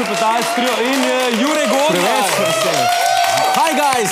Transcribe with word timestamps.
Jani 0.00 0.08
Šepetalc, 0.08 0.46
trio 0.54 0.74
in 0.92 1.00
uh, 1.00 1.40
Jure 1.40 1.64
Godler. 1.68 2.24
Hi, 3.52 3.72
guys! 3.76 4.10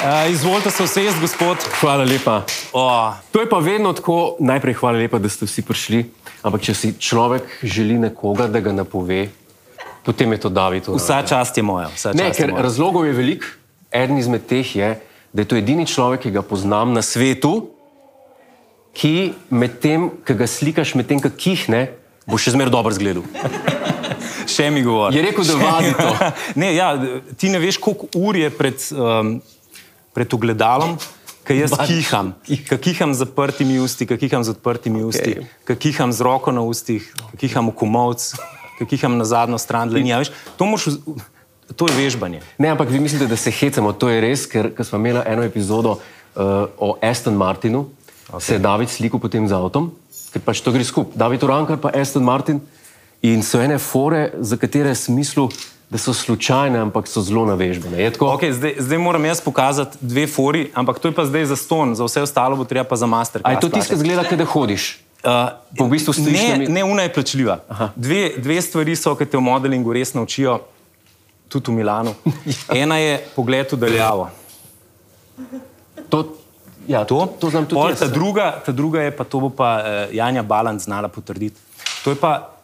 Uh, 0.00 0.32
izvolite 0.32 0.70
se 0.70 0.82
usesti, 0.82 1.20
gospod. 1.20 1.56
Hvala 1.80 2.04
lepa. 2.04 2.42
Oh, 2.72 3.12
To 3.30 3.40
je 3.40 3.48
pa 3.48 3.58
vedno 3.58 3.92
tako, 3.92 4.36
najprej 4.40 4.74
hvala 4.74 4.98
lepa, 4.98 5.18
da 5.18 5.28
ste 5.28 5.44
vsi 5.44 5.62
prišli. 5.62 6.00
Ampak 6.42 6.64
če 6.64 6.74
si 6.74 6.92
človek 6.96 7.60
želi 7.62 7.98
nekoga, 8.00 8.46
da 8.48 8.60
ga 8.64 8.72
napove, 8.72 9.28
potem 10.04 10.32
je 10.32 10.40
to 10.40 10.48
David. 10.48 10.88
Vsa 10.88 11.20
čast 11.28 11.56
je 11.56 11.62
moja. 11.62 11.90
vsa 11.92 12.14
Ne, 12.16 12.30
čast 12.30 12.40
je 12.40 12.44
ker 12.46 12.54
moja. 12.56 12.62
razlogov 12.62 13.04
je 13.04 13.12
veliko. 13.12 13.52
Eden 13.92 14.16
izmed 14.16 14.48
teh 14.48 14.76
je, 14.76 14.94
da 15.32 15.42
je 15.44 15.48
to 15.48 15.60
edini 15.60 15.84
človek, 15.84 16.24
ki 16.24 16.30
ga 16.30 16.42
poznam 16.42 16.96
na 16.96 17.04
svetu, 17.04 17.68
ki 18.96 19.34
medtem, 19.50 20.08
ko 20.24 20.40
ga 20.40 20.48
slikaš, 20.48 20.96
medtem, 20.96 21.20
ko 21.20 21.28
kihne, 21.28 21.90
bo 22.24 22.40
še 22.40 22.56
zmeraj 22.56 22.72
dobro 22.72 22.96
zgledal. 22.96 23.28
Še 24.50 24.68
mi 24.74 24.82
govori. 24.84 25.16
Je 25.16 25.22
rekel, 25.24 25.46
da 25.46 25.56
vadi 25.60 25.94
to. 25.94 26.10
ne, 26.62 26.74
ja, 26.74 26.90
ti 27.38 27.50
ne 27.52 27.62
veš, 27.62 27.78
koliko 27.82 28.10
ur 28.18 28.36
je 28.36 28.50
pred, 28.50 28.84
um, 28.94 29.38
pred 30.16 30.36
ogledalom. 30.36 30.98
Kaj 31.46 31.56
jaz 31.56 31.72
kiham, 31.88 32.34
kaj 32.68 32.78
kiham 32.84 33.14
z 33.16 33.24
zaprtimi 33.24 33.80
usti, 33.82 34.06
kaj 34.06 34.20
kiham 34.20 34.44
z 34.46 34.52
odprtimi 34.52 35.00
usti, 35.02 35.32
Okej. 35.40 35.46
kaj 35.66 35.78
kiham 35.82 36.12
z 36.14 36.22
roko 36.22 36.52
na 36.54 36.62
ustih, 36.62 37.06
kaj 37.32 37.40
kiham 37.40 37.72
v 37.72 37.74
komovc, 37.80 38.26
kaj 38.78 38.86
kiham 38.86 39.16
na 39.18 39.26
zadnjo 39.26 39.58
stran 39.58 39.90
dlani. 39.90 40.12
a 40.14 40.20
veš, 40.20 40.30
To, 40.60 40.68
moš, 40.68 41.00
to 41.74 41.88
je 41.88 41.96
vežbanje. 41.96 42.44
Ne, 42.60 42.70
ampak 42.70 42.92
vi 42.92 43.00
mislite, 43.00 43.26
da 43.26 43.40
se 43.40 43.50
hecamo. 43.50 43.92
To 43.96 44.12
je 44.12 44.20
res, 44.20 44.46
ker, 44.46 44.70
smo 44.84 45.00
imeli 45.00 45.24
eno 45.26 45.42
epizodo 45.42 45.98
uh, 45.98 46.70
o 46.78 46.94
Aston 47.02 47.34
Martinu, 47.34 47.88
okay. 48.28 48.40
se 48.40 48.54
je 48.54 48.62
David 48.62 48.92
slikal 48.92 49.18
potem 49.18 49.48
z 49.48 49.56
avtom, 49.56 49.90
ker 50.30 50.44
pač 50.44 50.62
to 50.62 50.70
gre 50.70 50.84
skupaj. 50.86 51.18
David 51.18 51.42
Urankar 51.42 51.80
pa 51.82 51.90
Aston 51.90 52.22
Martin 52.22 52.60
in 53.22 53.42
so 53.42 53.60
ene 53.60 53.78
fore, 53.78 54.32
za 54.40 54.56
katere 54.56 54.94
sem 54.94 55.14
mislil, 55.14 55.48
da 55.90 55.98
so 55.98 56.14
slučajne, 56.14 56.78
ampak 56.78 57.08
so 57.08 57.20
zelo 57.20 57.42
navežbene. 57.44 57.98
Okay, 58.14 58.52
zdaj, 58.52 58.74
zdaj 58.78 58.98
moram 58.98 59.24
jaz 59.24 59.40
pokazati 59.40 59.98
dve 60.00 60.26
fori, 60.26 60.70
ampak 60.74 60.98
to 60.98 61.08
je 61.08 61.14
pa 61.14 61.24
zdaj 61.26 61.44
za 61.44 61.56
ston, 61.56 61.94
za 61.94 62.04
vse 62.04 62.22
ostalo 62.22 62.56
bo 62.56 62.64
treba 62.64 62.86
pa 62.86 62.96
za 62.96 63.06
master. 63.06 63.42
A 63.44 63.52
je 63.52 63.60
to 63.60 63.68
tisto, 63.68 63.94
ki 63.94 64.00
zgleda, 64.00 64.22
da 64.22 64.44
hodiš? 64.44 65.00
Uh, 65.20 65.52
Pa 65.76 65.84
v 65.84 65.90
bistvu 65.90 66.14
ne, 66.24 66.56
mi- 66.58 66.68
ne, 66.68 66.84
una 66.84 67.02
je 67.02 67.12
plačljiva. 67.12 67.58
Dve, 67.96 68.30
dve 68.38 68.62
stvari 68.62 68.96
so, 68.96 69.12
ki 69.12 69.26
te 69.26 69.36
v 69.36 69.42
modelingu 69.44 69.92
res 69.92 70.14
naučijo, 70.14 70.60
tudi 71.50 71.68
v 71.68 71.82
Milanu. 71.82 72.14
Ena 72.72 72.96
je 72.96 73.18
pogled 73.36 73.68
v 73.72 73.76
daljavo. 73.76 74.30
To, 76.08 76.24
ja, 76.88 77.04
To, 77.04 77.26
to 77.36 77.50
znam 77.50 77.66
tudi. 77.66 77.76
Pol, 77.82 77.94
ta, 77.98 78.06
druga, 78.06 78.62
ta 78.64 78.72
druga 78.72 79.02
je 79.02 79.10
pa, 79.10 79.24
to 79.24 79.40
bo 79.40 79.50
pa 79.50 79.70
uh, 79.76 80.14
Janja 80.14 80.42
Balant 80.42 80.80
znala 80.80 81.08
potrditi. 81.08 81.58
To 82.04 82.10
je 82.10 82.16
pa 82.16 82.59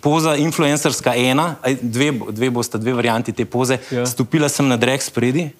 poza 0.00 0.36
influencerska 0.36 1.14
ena, 1.14 1.56
dve, 1.80 2.12
dve 2.30 2.50
bosta 2.50 2.78
dve 2.78 2.92
varianti 2.92 3.32
te 3.32 3.44
poze. 3.44 3.78
Ja. 3.90 4.06
Stopila 4.06 4.48
sem 4.48 4.68
na 4.68 4.76
drek 4.76 5.02
spredi. 5.02 5.50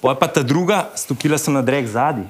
Pol 0.00 0.14
pa 0.14 0.28
ta 0.30 0.42
druga, 0.42 0.86
stopila 0.94 1.38
sem 1.38 1.54
na 1.54 1.62
drek 1.62 1.88
zadnji. 1.90 2.28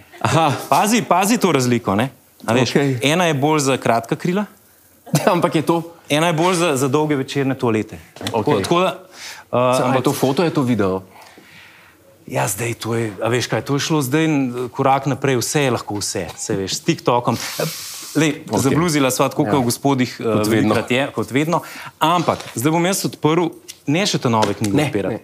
Pazi, 0.69 1.03
pazi 1.03 1.37
to 1.39 1.53
razliko. 1.53 1.95
Ne? 1.95 2.09
A 2.47 2.55
Veš, 2.55 2.71
okay. 2.73 2.97
Ena 3.03 3.27
je 3.27 3.35
bolj 3.35 3.61
za 3.67 3.77
kratka 3.77 4.17
krila, 4.17 4.47
ampak 5.35 5.55
je 5.55 5.63
to. 5.63 5.83
ena 6.09 6.27
je 6.27 6.33
bolj 6.33 6.55
za, 6.55 6.77
za 6.77 6.89
dolge 6.89 7.17
večerne 7.17 7.55
toalete. 7.55 7.99
Okej. 8.33 8.33
Tako, 8.33 8.61
tako 8.61 8.81
da, 8.81 8.91
uh, 9.51 9.87
Ampak 9.87 10.05
to 10.05 10.13
foto, 10.13 10.45
je 10.45 10.51
to 10.51 10.63
video. 10.63 11.03
Ja, 12.27 12.49
zdaj 12.49 12.75
to 12.75 12.95
je, 12.95 13.13
a 13.23 13.29
veš 13.31 13.47
kaj, 13.47 13.63
to 13.63 13.79
je 13.79 13.87
šlo 13.87 14.03
zdaj 14.03 14.27
korak 14.75 15.07
naprej, 15.07 15.39
vse 15.39 15.63
je 15.63 15.71
lahko 15.71 16.01
vse, 16.03 16.27
vse 16.35 16.57
veš, 16.59 16.75
s 16.75 16.81
TikTokom. 16.83 17.39
Lej, 18.17 18.43
okay. 18.43 18.61
Zabluzila 18.61 19.11
sva 19.11 19.29
tako, 19.29 19.45
ja. 19.45 19.51
kot 19.51 19.61
v 19.61 19.65
gospodih, 19.65 20.11
Kot 20.17 20.47
vedno. 20.47 20.75
je, 20.89 21.03
kot 21.11 21.31
vedno. 21.31 21.61
Ampak 21.99 22.39
zdaj 22.55 22.73
bom 22.73 22.85
jaz 22.85 23.05
odprl, 23.05 23.51
ne 23.87 24.03
še 24.03 24.19
te 24.19 24.29
nove 24.29 24.55
knjige 24.55 24.75
Ne, 24.75 24.87
odpirati. 24.87 25.15
ne. 25.15 25.21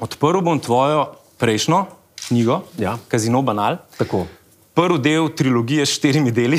Odprl 0.00 0.40
bom 0.40 0.58
tvojo 0.58 1.06
prejšnjo 1.36 1.84
knjigo, 2.24 2.62
Ja. 2.76 2.96
Kazino 3.06 3.42
Banal, 3.42 3.76
Tako. 3.94 4.24
prvi 4.72 4.98
del 5.00 5.28
trilogije 5.30 5.84
s 5.84 5.92
štirimi 5.92 6.32
deli, 6.32 6.58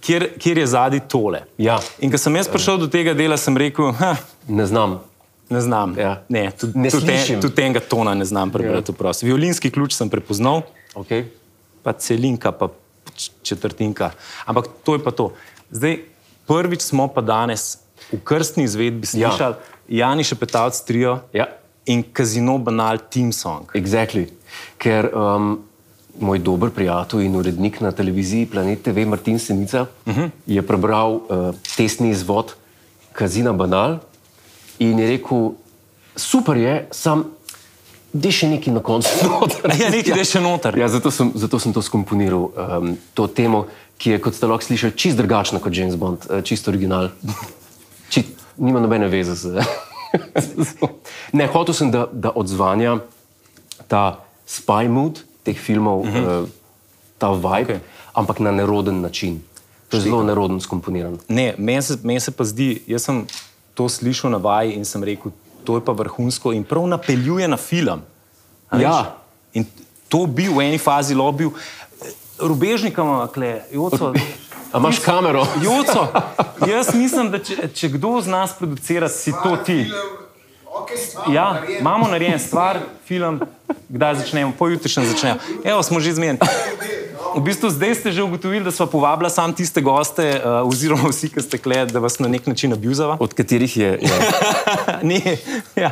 kjer, 0.00 0.28
kjer 0.38 0.58
je 0.58 0.66
zadnji 0.68 1.00
tole. 1.02 1.42
Ja. 1.58 1.78
In 1.98 2.10
ko 2.10 2.18
sem 2.18 2.36
jaz 2.36 2.48
prišel 2.48 2.78
do 2.78 2.86
tega 2.86 3.14
dela, 3.14 3.36
sem 3.36 3.56
rekel, 3.56 3.92
ha, 3.92 4.16
Ne 4.48 4.66
znam. 4.66 5.00
Ne 5.46 5.60
znam. 5.60 5.92
Ja. 5.94 6.22
Ne, 6.28 6.50
tudi, 6.52 6.78
Ne 6.78 6.90
tudi, 6.90 7.12
en, 7.12 7.40
tudi 7.40 7.62
enega 7.62 7.80
tona 7.80 8.14
ne 8.14 8.24
znam 8.24 8.50
prebrati. 8.50 8.92
Ja. 8.94 9.12
Violinski 9.22 9.70
ključ 9.70 9.92
sem 9.92 10.08
prepoznal, 10.08 10.62
Okay. 10.94 11.24
pa 11.82 11.92
celinka, 11.92 12.52
pa 12.52 12.68
četrtinka. 13.42 14.10
Ampak 14.46 14.64
to 14.84 14.94
je 14.94 15.04
pa 15.04 15.10
to. 15.10 15.32
Zdaj, 15.70 15.98
prvič 16.46 16.80
smo 16.82 17.08
pa 17.08 17.20
danes 17.20 17.78
v 18.12 18.20
krstni 18.24 18.64
izvedbi 18.64 19.06
Ja. 19.14 19.30
slišali 19.30 19.54
ja. 19.88 20.08
Jani 20.08 20.24
Šepetalc 20.24 20.80
trio 20.86 21.20
Ja. 21.32 21.46
in 21.86 22.02
Kazino 22.12 22.58
Banal 22.58 22.98
Team 23.10 23.32
Song. 23.32 23.68
Exactly. 23.74 24.28
Ker 24.78 25.10
um, 25.14 25.64
moj 26.20 26.38
dober 26.38 26.70
prijatelj 26.70 27.24
in 27.26 27.36
urednik 27.36 27.80
na 27.80 27.92
televiziji 27.92 28.46
Planet 28.46 28.82
TV, 28.82 29.06
Martin 29.06 29.38
Senica, 29.38 29.86
uh 30.06 30.16
-huh. 30.16 30.30
je 30.46 30.62
prebral 30.62 31.12
uh, 31.14 31.54
testni 31.76 32.10
izvod 32.10 32.54
Kazina 33.12 33.52
Banal 33.52 33.98
in 34.78 34.98
je 34.98 35.08
rekel: 35.08 35.50
super 36.16 36.56
je, 36.56 36.88
sam. 36.90 37.24
Da 38.14 38.30
še 38.30 38.46
nekaj 38.48 38.74
na 38.74 38.80
koncu. 38.84 39.10
noter." 39.26 39.74
Ja, 39.74 39.90
nekaj, 39.90 40.14
je 40.22 40.26
še 40.36 40.42
noter. 40.42 40.78
Ja, 40.78 40.86
zato, 40.88 41.10
sem, 41.10 41.32
zato 41.34 41.58
sem 41.58 41.74
to 41.74 41.82
skomponiral, 41.82 42.50
um, 42.54 42.94
to 43.18 43.26
temo, 43.26 43.66
ki 43.98 44.14
je, 44.14 44.20
kot 44.22 44.38
ste 44.38 44.46
lahko 44.46 44.66
slišali, 44.66 44.94
čist 44.94 45.18
drugačna 45.18 45.58
kot 45.62 45.74
James 45.74 45.98
Bond, 45.98 46.26
uh, 46.30 46.42
čist 46.46 46.70
original. 46.70 47.10
Či, 48.14 48.22
nima 48.62 48.82
nobene 48.82 49.10
veze 49.10 49.34
z. 49.42 49.58
ne, 51.34 51.48
hotel 51.50 51.74
sem, 51.74 51.90
da, 51.90 52.06
da 52.06 52.30
odzvanja 52.30 53.00
ta 53.90 54.22
spy 54.46 54.86
mood 54.86 55.24
teh 55.42 55.58
filmov, 55.58 56.06
uh 56.06 56.08
-huh. 56.08 56.42
uh, 56.44 56.48
ta 57.18 57.34
vibe, 57.34 57.78
okay. 57.78 57.80
Ampak 58.14 58.38
na 58.38 58.54
neroden 58.54 59.02
način. 59.02 59.42
To 59.90 59.96
je 59.96 60.00
zelo 60.00 60.22
neroden 60.22 60.60
skomponiran. 60.60 61.18
Ne, 61.28 61.54
meni 61.58 61.82
se, 61.82 61.98
meni 62.02 62.20
se 62.20 62.30
pa 62.30 62.44
zdi, 62.44 62.82
jaz 62.86 63.02
sem 63.02 63.26
to 63.74 63.88
slišal 63.88 64.30
na 64.30 64.38
vaji 64.38 64.72
in 64.72 64.84
sem 64.84 65.02
rekel, 65.02 65.32
to 65.64 65.78
je 65.78 65.84
pa 65.84 65.92
vrhunsko 65.92 66.52
in 66.52 66.64
prav 66.64 66.86
napeljuje 66.86 67.48
na 67.48 67.56
film. 67.56 68.02
Ja. 68.72 69.16
In 69.52 69.66
to 70.08 70.26
bi 70.26 70.48
v 70.48 70.60
eni 70.60 70.78
fazi 70.78 71.14
lobil, 71.14 71.50
rubežnika 72.38 73.02
ima, 73.02 73.26
kle, 73.26 73.60
joco. 73.72 74.12
A 74.74 74.78
imaš 74.78 74.98
kamero? 74.98 75.46
Joco, 75.62 76.06
jaz 76.72 76.88
mislim, 76.94 77.28
da 77.30 77.38
če, 77.38 77.68
če 77.74 77.88
kdo 77.94 78.16
z 78.20 78.26
nas 78.26 78.56
producira, 78.58 79.08
si 79.08 79.30
to 79.42 79.54
ti. 79.62 79.84
Ja, 81.26 81.62
imamo 81.70 82.08
narejen 82.08 82.38
stvar, 82.38 82.78
film, 83.04 83.40
kdaj 83.88 84.14
začnemo, 84.14 84.52
pojutrišnjem 84.58 85.06
začnemo. 85.06 85.38
Evo, 85.64 85.82
smo 85.82 86.00
že 86.00 86.12
zmeden. 86.12 86.38
V 87.34 87.42
bistvu 87.42 87.66
zdaj 87.66 87.94
ste 87.94 88.08
že 88.12 88.22
ugotovili, 88.22 88.62
da 88.62 88.70
smo 88.70 88.86
povabili 88.86 89.26
sam 89.26 89.50
tiste 89.50 89.80
goste, 89.80 90.22
uh, 90.36 90.62
oziroma 90.62 91.08
vsi, 91.08 91.28
ki 91.28 91.42
ste 91.42 91.58
kle, 91.58 91.82
da 91.84 91.98
vas 91.98 92.18
na 92.18 92.28
nek 92.28 92.46
način 92.46 92.72
abuzava. 92.72 93.16
Od 93.18 93.34
katerih 93.34 93.76
je. 93.76 93.90
Ja. 94.04 95.00
ne, 95.02 95.18
ja. 95.74 95.90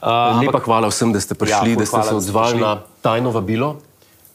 uh, 0.00 0.40
Lepa 0.40 0.58
hvala 0.60 0.88
vsem, 0.88 1.12
da 1.12 1.20
ste 1.20 1.34
prišli, 1.34 1.70
Ja, 1.70 1.76
da 1.76 1.86
ste 1.86 2.02
se 2.02 2.14
odzvali 2.14 2.56
na 2.56 2.80
tajno 3.02 3.30
vabilo, 3.30 3.76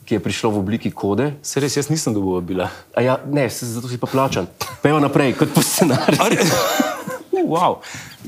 ki 0.06 0.16
je 0.16 0.20
prišlo 0.20 0.52
v 0.52 0.58
obliki 0.60 0.92
kode. 0.92 1.34
Se 1.42 1.58
res, 1.60 1.74
jaz 1.74 1.90
nisem 1.90 2.14
dobil 2.14 2.38
bila. 2.44 2.70
A 2.94 3.02
Ja, 3.02 3.18
ne, 3.26 3.50
se- 3.50 3.66
zato 3.66 3.88
si 3.88 3.98
pa 3.98 4.06
plačan. 4.06 4.46
Pejmo 4.82 5.00
naprej, 5.00 5.34
kot 5.34 5.50
po 5.50 5.62
scenariju. 5.62 6.46
Uh, 7.44 7.50
wow. 7.50 7.78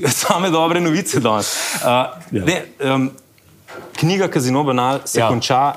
Same 0.08 0.50
dobre 0.50 0.80
novice 0.80 1.20
danes. 1.20 1.54
Uh, 1.80 1.88
ja. 2.32 2.94
um, 2.94 3.10
knjiga 3.96 4.28
Kazino 4.28 4.64
Banal 4.64 5.00
se 5.04 5.20
Ja. 5.20 5.28
konča, 5.28 5.72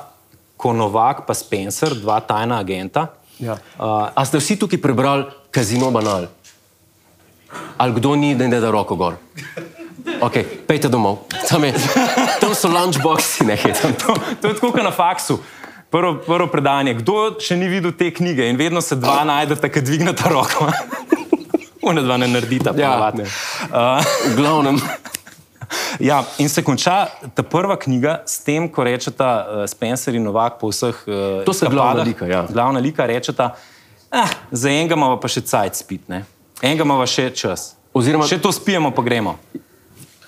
ko 0.56 0.72
Novak 0.72 1.26
pa 1.26 1.34
Spencer, 1.34 1.94
dva 1.94 2.20
tajna 2.20 2.58
agenta. 2.60 3.06
Ja. 3.40 3.56
Uh, 3.78 4.08
A 4.14 4.24
ste 4.24 4.36
vsi 4.38 4.56
tukaj 4.60 4.80
prebrali 4.80 5.24
Kazino 5.50 5.90
Banal? 5.90 6.28
Ali 7.80 7.92
kdo 7.96 8.14
ni, 8.14 8.34
da 8.34 8.46
ne 8.46 8.60
da 8.60 8.70
roko 8.70 8.94
gor? 8.96 9.16
Ok, 10.20 10.66
pejte 10.68 10.88
domov. 10.88 11.24
Tam, 11.48 11.64
je, 11.64 11.72
tam 12.40 12.54
so 12.54 12.68
lunchboxi, 12.68 13.44
ne 13.44 13.56
hitam. 13.56 13.92
to, 13.96 14.14
to 14.40 14.48
je 14.48 14.54
tako 14.54 14.70
kot 14.72 14.84
na 14.84 14.90
faksu. 14.92 15.40
Prvo, 15.90 16.20
prvo 16.22 16.46
predanje. 16.46 16.94
Kdo 17.00 17.40
še 17.42 17.56
ni 17.58 17.66
videl 17.66 17.90
te 17.90 18.12
knjige 18.14 18.46
in 18.46 18.54
vedno 18.60 18.78
se 18.80 18.94
dva 18.94 19.24
najdeta, 19.26 19.66
ki 19.66 19.80
dvigneta 19.82 20.28
roko. 20.30 20.68
Una 21.82 22.02
dva 22.02 22.16
ne 22.16 22.28
naredita. 22.28 22.70
Ja, 22.76 22.90
ponavadi. 22.92 23.22
ne. 23.22 23.24
uh, 23.24 24.04
V 24.32 24.36
glavnem, 24.36 24.80
ja, 26.08 26.24
in 26.38 26.48
se 26.48 26.62
konča 26.62 27.06
ta 27.34 27.42
prva 27.42 27.76
knjiga 27.76 28.22
s 28.26 28.40
tem, 28.44 28.68
ko 28.68 28.84
rečeta 28.84 29.30
uh, 29.40 29.64
Spencer 29.70 30.14
in 30.14 30.22
Novak 30.28 30.58
po 30.60 30.68
vseh 30.68 30.94
uh, 31.06 31.44
To 31.44 31.52
sta 31.52 31.70
glavna 31.72 32.02
lika, 32.02 32.26
ja. 32.26 32.44
Glavna 32.50 32.80
lika 32.80 33.06
rečeta, 33.06 33.54
ah, 34.10 34.28
za 34.50 34.68
enega 34.68 34.94
imamo 34.98 35.16
pa 35.20 35.28
še 35.28 35.40
cajt 35.40 35.74
spit, 35.80 36.08
ne? 36.08 36.24
enega 36.62 36.84
imamo 36.84 37.06
še 37.06 37.30
čas. 37.32 37.74
Oziroma- 37.94 38.28
še 38.28 38.38
to 38.38 38.52
spijemo, 38.52 38.90
pa 38.92 39.02
gremo. 39.02 39.38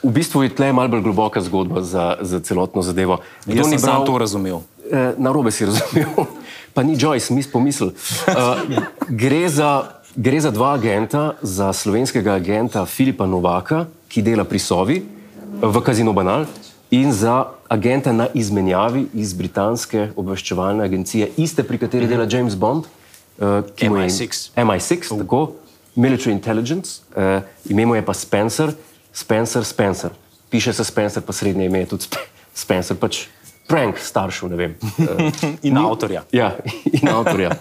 v 0.03 0.11
bistvu 0.11 0.43
je 0.43 0.51
tle 0.51 0.73
malo 0.73 0.89
bolj 0.89 1.03
globoka 1.05 1.39
zgodba 1.41 1.83
za, 1.87 2.17
za 2.21 2.41
celotno 2.43 2.83
zadevo. 2.83 3.21
Jaz 3.47 3.69
sem 3.71 3.79
bral 3.79 4.03
to 4.03 4.19
razumel. 4.19 4.63
Eh, 4.91 5.15
na 5.15 5.31
robe 5.31 5.53
si 5.55 5.63
razumel, 5.63 6.27
pa 6.75 6.83
ni 6.83 6.97
Joyce, 6.99 7.31
mis 7.31 7.47
pomisl. 7.47 7.95
Uh, 8.27 8.59
gre 9.07 9.47
za 9.49 10.02
gre 10.17 10.41
za 10.41 10.51
dva 10.51 10.75
agenta, 10.75 11.35
za 11.43 11.73
slovenskega 11.73 12.35
agenta 12.35 12.85
Filipa 12.87 13.27
Novaka, 13.27 13.87
ki 14.09 14.23
dela 14.23 14.45
pri 14.45 14.59
Sovi 14.59 15.03
v 15.63 15.77
Kazino 15.81 16.13
Banal, 16.13 16.47
in 16.93 17.13
za 17.13 17.57
agenta 17.69 18.13
na 18.13 18.29
izmenjavi 18.35 19.07
iz 19.15 19.33
britanske 19.33 20.13
obveščevalne 20.17 20.85
agencije, 20.85 21.33
iste, 21.41 21.65
pri 21.65 21.81
kateri 21.81 22.07
dela 22.07 22.29
James 22.29 22.55
Bond, 22.55 22.85
uh, 22.85 23.65
ki 23.77 23.89
mu 23.89 24.03
je 24.05 24.11
MI6. 24.11 24.53
MI6, 24.57 25.17
tako, 25.25 25.57
Military 25.97 26.37
Intelligence, 26.37 27.01
uh, 27.17 27.41
ime 27.69 27.87
mu 27.87 27.97
je 27.97 28.05
pa 28.05 28.13
Spencer, 28.13 28.75
Spencer, 29.13 29.65
Spencer. 29.65 30.13
Piše 30.53 30.73
se 30.73 30.85
Spencer, 30.85 31.23
pa 31.25 31.33
srednje 31.33 31.67
ime 31.67 31.81
je 31.85 31.97
tudi 31.97 32.05
Sp- 32.05 32.29
Spencer, 32.53 32.97
pač 33.01 33.25
prank 33.69 33.97
staršev, 33.97 34.53
ne 34.53 34.57
vem. 34.57 34.77
Uh, 35.01 35.33
In 35.69 35.81
avtorja. 35.81 36.29
Ja, 36.33 36.53
in 37.01 37.09
avtorja. 37.09 37.57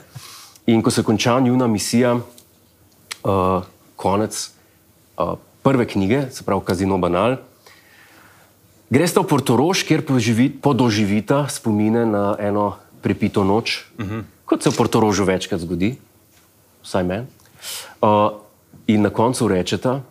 In 0.68 0.84
ko 0.84 0.92
se 0.92 1.04
konča 1.04 1.40
njuna 1.40 1.68
misija, 1.68 2.20
uh, 3.24 3.64
konec 3.96 4.52
uh, 5.18 5.38
prve 5.64 5.86
knjige, 5.86 6.28
se 6.32 6.44
pravi 6.44 6.62
Kazino 6.66 6.98
Banal, 6.98 7.38
greste 8.90 9.20
v 9.22 9.28
Portorož, 9.30 9.84
kjer 9.86 10.06
poživi, 10.06 10.50
podoživita 10.50 11.48
spomine 11.48 12.06
na 12.06 12.36
eno 12.40 12.78
prepito 13.02 13.44
noč, 13.44 13.86
uh 13.98 14.06
-huh. 14.06 14.24
kot 14.46 14.64
se 14.64 14.70
v 14.70 14.78
Portorožu 14.78 15.26
večkrat 15.26 15.62
zgodi, 15.62 15.98
vsaj 16.84 17.04
meni. 17.04 17.26
Uh, 18.02 18.42
in 18.88 19.02
na 19.02 19.10
koncu 19.10 19.48
rečeta, 19.48 20.02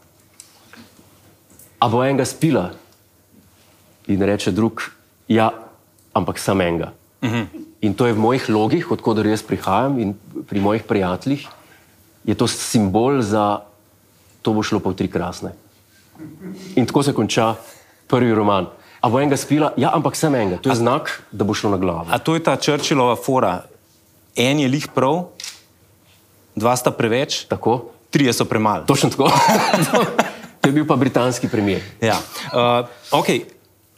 a 1.81 1.89
bo 1.89 2.05
enega 2.05 2.25
spila. 2.25 2.71
In 4.07 4.23
reče 4.23 4.51
drug, 4.51 4.83
ja, 5.29 5.51
ampak 6.15 6.39
sam 6.39 6.61
enega. 6.61 6.93
Uh 7.23 7.31
-huh. 7.31 7.47
In 7.81 7.95
to 7.95 8.07
je 8.07 8.13
v 8.13 8.19
mojih 8.19 8.49
logih, 8.49 8.91
odkudar 8.91 9.27
jaz 9.27 9.43
prihajam 9.43 9.99
in 9.99 10.15
pri 10.49 10.61
mojih 10.61 10.83
prijateljih, 10.83 11.49
je 12.25 12.35
to 12.35 12.49
simbol 12.49 13.23
za 13.23 13.61
to 14.43 14.53
bo 14.53 14.63
šlo 14.63 14.81
pa 14.81 14.91
v 14.91 14.97
tri 14.97 15.09
krasne. 15.09 15.53
In 16.77 16.87
tako 16.87 17.03
se 17.03 17.13
konča 17.13 17.55
prvi 18.09 18.35
roman. 18.35 18.69
A 19.01 19.09
bo 19.09 19.21
enega 19.21 19.37
spila? 19.37 19.73
Ja, 19.81 19.93
ampak 19.97 20.17
sem 20.17 20.35
enega. 20.35 20.61
To 20.61 20.69
je 20.69 20.77
znak, 20.77 21.25
da 21.33 21.45
bo 21.45 21.57
šlo 21.57 21.73
na 21.73 21.81
glavo. 21.81 22.09
A 22.13 22.21
to 22.21 22.37
je 22.37 22.45
ta 22.45 22.57
Churchillova 22.57 23.17
fora. 23.17 23.65
En 24.37 24.61
je 24.61 24.69
lih 24.69 24.89
prav, 24.93 25.33
dva 26.57 26.77
sta 26.77 26.93
preveč, 26.93 27.45
Tako? 27.49 27.97
trije 28.11 28.33
so 28.33 28.45
premalo. 28.45 28.85
Točno 28.85 29.11
tako. 29.11 29.31
to 30.61 30.69
je 30.69 30.73
bil 30.73 30.87
pa 30.87 30.97
britanski 30.97 31.49
premijer. 31.49 31.83
Ja. 32.01 32.19
Uh, 32.53 32.89
okay. 33.11 33.43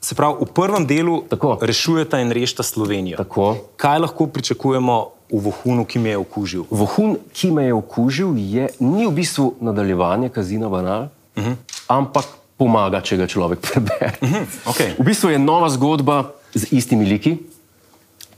Se 0.03 0.15
pravi, 0.19 0.43
v 0.43 0.51
prvem 0.51 0.83
delu 0.87 1.23
Tako. 1.31 1.59
rešujete 1.63 2.19
in 2.19 2.35
rešite 2.35 2.63
Slovenijo. 2.63 3.17
Tako. 3.17 3.57
Kaj 3.77 3.99
lahko 3.99 4.27
pričakujemo 4.27 4.97
v 5.31 5.39
vohunu, 5.39 5.85
ki 5.87 5.99
me 6.03 6.11
je 6.11 6.19
okužil? 6.19 6.65
Vohun, 6.71 7.17
ki 7.32 7.51
me 7.55 7.71
je 7.71 7.75
okužil, 7.75 8.35
je, 8.35 8.67
ni 8.82 9.06
v 9.06 9.13
bistvu 9.15 9.55
nadaljevanje 9.63 10.29
Kazina 10.29 10.69
Banal, 10.69 11.06
uh 11.37 11.44
-huh. 11.44 11.55
ampak 11.87 12.27
pomaga, 12.59 13.01
če 13.01 13.17
ga 13.17 13.27
človek 13.27 13.61
prebere. 13.63 14.13
Uh 14.21 14.29
-huh. 14.29 14.47
Okay. 14.75 14.99
V 14.99 15.05
bistvu 15.05 15.31
je 15.31 15.39
nova 15.39 15.71
zgodba 15.71 16.35
z 16.55 16.73
istimi 16.73 17.06
liki, 17.06 17.39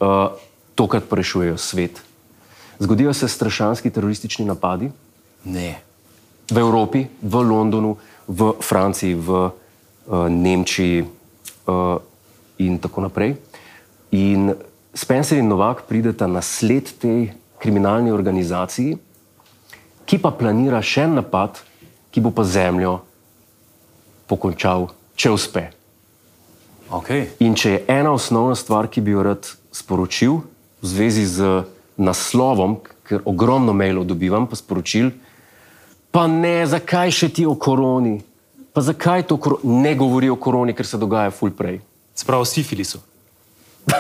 uh, 0.01 0.37
tokrat 0.75 1.05
pa 1.09 1.17
rešujejo 1.17 1.57
svet. 1.57 2.03
Zgodijo 2.79 3.15
se 3.15 3.29
strašanski 3.29 3.91
teroristični 3.91 4.45
napadi 4.45 4.91
Ne. 5.45 5.81
v 6.51 6.59
Evropi, 6.59 7.07
v 7.23 7.35
Londonu, 7.35 7.97
v 8.29 8.53
Franciji, 8.61 9.15
v 9.15 9.29
uh, 9.31 10.29
Nemčiji 10.29 11.05
uh, 11.67 11.99
in 12.59 12.79
tako 12.79 13.07
naprej. 13.07 13.37
In 14.11 14.55
Spencer 14.95 15.39
in 15.39 15.49
Novak 15.49 15.87
prideta 15.89 16.27
na 16.27 16.43
sled 16.43 16.87
tej 16.99 17.33
kriminalni 17.59 18.13
organizaciji, 18.13 18.99
ki 20.05 20.21
pa 20.21 20.31
planira 20.31 20.83
še 20.85 21.09
en 21.09 21.19
napad, 21.19 21.59
ki 22.15 22.23
bo 22.23 22.31
pa 22.31 22.45
zemljo 22.47 23.01
pokončal, 24.31 24.93
če 25.19 25.33
uspe. 25.35 25.65
Okay. 26.95 27.33
In 27.43 27.57
če 27.59 27.71
je 27.73 27.81
ena 27.91 28.13
osnovna 28.15 28.55
stvar, 28.55 28.87
ki 28.93 29.03
bi 29.03 29.17
jo 29.17 29.25
rad 29.25 29.49
sporočil 29.75 30.45
v 30.79 30.87
zvezi 30.87 31.25
z 31.27 31.65
naslovom, 31.97 32.79
ker 33.09 33.25
ogromno 33.27 33.75
mailov 33.75 34.07
dobivam, 34.07 34.47
pa 34.47 34.55
sporočil, 34.59 35.11
pa 36.15 36.29
ne, 36.31 36.63
zakaj 36.69 37.11
še 37.11 37.29
ti 37.35 37.49
o 37.49 37.57
koroni, 37.59 38.21
pa 38.75 38.83
zakaj 38.83 39.23
to 39.23 39.39
ne 39.63 39.95
govori 39.95 40.29
o 40.31 40.37
koroni, 40.37 40.75
ker 40.75 40.87
se 40.87 40.99
dogaja 40.99 41.31
ful 41.31 41.51
prej. 41.55 41.81
Sprav 42.15 42.41
o 42.43 42.45
sifilisu. 42.45 42.99
uh, 43.87 43.95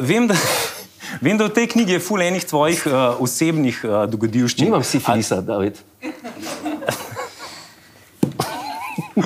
vem, 0.08 0.26
da, 0.30 0.34
vem, 1.20 1.38
da 1.38 1.44
v 1.50 1.54
tej 1.54 1.66
knjigi 1.74 1.92
je 1.98 2.00
ful 2.00 2.22
enih 2.22 2.44
tvojih 2.46 2.86
uh, 2.86 3.18
osebnih 3.18 3.82
uh, 3.82 4.06
dogodivščin. 4.10 4.70
Nimam 4.70 4.86
sifilisa, 4.86 5.40
David. 5.42 5.74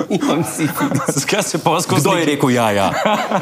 Nimam 0.09 0.41
sifilisa. 0.43 1.13
Zakaj 1.21 1.43
se 1.43 1.61
pa 1.61 1.77
skozi 1.81 2.01
Kdo 2.01 2.17
je 2.17 2.25
rekel 2.25 2.49
ja, 2.57 2.71
ja? 2.73 2.89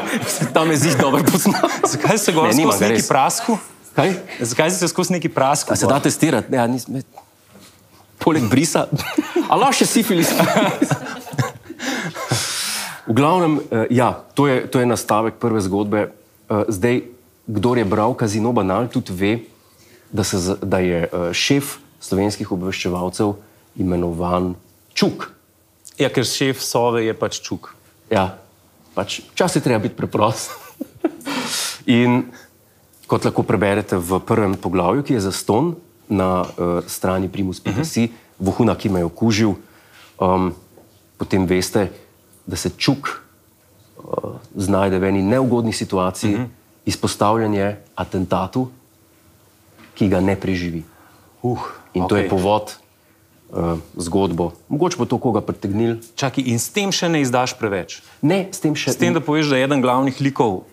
Tam 0.55 0.71
je 0.71 0.77
zid 0.77 0.99
dobro 0.99 1.23
poznal. 1.23 1.71
Zakaj 1.87 2.17
se 2.19 2.35
Ne, 2.35 2.41
ga 2.41 2.51
nimam 2.51 2.75
skozi 2.75 2.91
neki 2.91 3.07
prasku? 3.07 3.57
Kaj? 3.95 4.13
Zakaj 4.39 4.71
si 4.75 4.77
se 4.83 4.87
skozi 4.91 5.15
neki 5.15 5.31
prasku? 5.31 5.73
A 5.73 5.75
se 5.75 5.87
da 5.87 5.99
testirati? 6.03 6.55
Ja, 6.55 6.67
nisem. 6.67 6.99
Poleg 8.27 8.43
brisa. 8.51 8.89
A 9.47 9.55
lahko 9.55 9.79
še 9.79 9.85
sifilis. 9.87 10.27
v 13.07 13.13
glavnem, 13.15 13.61
eh, 13.71 13.87
ja, 13.95 14.19
to 14.35 14.51
je, 14.51 14.67
to 14.67 14.83
je 14.83 14.89
nastavek 14.89 15.39
prve 15.39 15.63
zgodbe. 15.63 16.11
Eh, 16.11 16.67
Zdaj, 16.67 17.07
kdo 17.47 17.75
je 17.79 17.85
bral 17.87 18.11
Kazino 18.19 18.51
Banal, 18.51 18.91
tudi 18.91 19.15
ve, 19.15 19.31
da, 20.11 20.27
se, 20.27 20.59
da 20.59 20.83
je 20.83 21.07
eh, 21.07 21.31
šef 21.31 21.79
slovenskih 22.03 22.51
obveščevalcev 22.51 23.31
imenovan 23.79 24.59
Čuk. 24.91 25.31
Ja, 25.95 26.11
ker 26.11 26.27
šef 26.27 26.59
Sove 26.59 27.07
je 27.07 27.15
pač 27.15 27.39
čuk. 27.39 27.71
Ja, 28.11 28.35
pač 28.91 29.21
včasih 29.31 29.61
je 29.61 29.63
treba 29.63 29.79
biti 29.87 29.95
preprost. 29.95 30.51
In 31.87 32.27
kot 33.07 33.23
lahko 33.23 33.47
preberete 33.47 33.95
v 33.95 34.19
prvem 34.19 34.59
poglavju, 34.59 35.07
ki 35.07 35.15
je 35.15 35.25
zaston 35.31 35.77
na 36.09 36.41
uh, 36.41 36.83
strani 36.87 37.27
primus.si, 37.29 37.69
uh 37.69 37.75
-huh. 37.75 38.09
vohuna, 38.39 38.75
ki 38.75 38.89
me 38.89 38.99
je 38.99 39.05
okužil, 39.05 39.53
um, 40.19 40.53
potem 41.17 41.45
veste, 41.45 41.91
da 42.45 42.55
se 42.55 42.69
čuk 42.77 43.07
uh, 43.97 44.35
znajde 44.55 44.99
v 44.99 45.03
eni 45.03 45.21
neugodni 45.21 45.73
situaciji, 45.73 46.35
uh 46.35 46.41
-huh. 46.41 46.47
izpostavljen 46.85 47.53
je 47.53 47.83
atentatu, 47.95 48.67
ki 49.95 50.07
ga 50.07 50.19
ne 50.21 50.35
preživi. 50.35 50.83
Uh, 51.41 51.59
In 51.93 52.03
okay. 52.03 52.09
to 52.09 52.15
je 52.17 52.29
povod 52.29 52.77
uh, 53.49 53.77
zgodbo. 53.97 54.51
Mogoče 54.69 54.97
bo 54.97 55.05
to 55.05 55.17
koga 55.17 55.41
pritegnil. 55.41 55.97
Čakaj, 56.15 56.43
in 56.45 56.59
s 56.59 56.69
tem 56.69 56.91
še 56.91 57.09
ne 57.09 57.21
izdaš 57.21 57.57
preveč. 57.57 58.01
Ne, 58.21 58.47
s 58.51 58.59
tem 58.59 58.75
še 58.75 58.91
S 58.91 58.97
tem, 58.97 59.13
da 59.13 59.19
poveš, 59.19 59.49
da 59.49 59.57
je 59.57 59.63
eden 59.63 59.81
glavnih 59.81 60.21
likov 60.21 60.63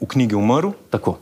v 0.00 0.06
knjigi 0.06 0.34
umrl, 0.34 0.72
tako. 0.90 1.18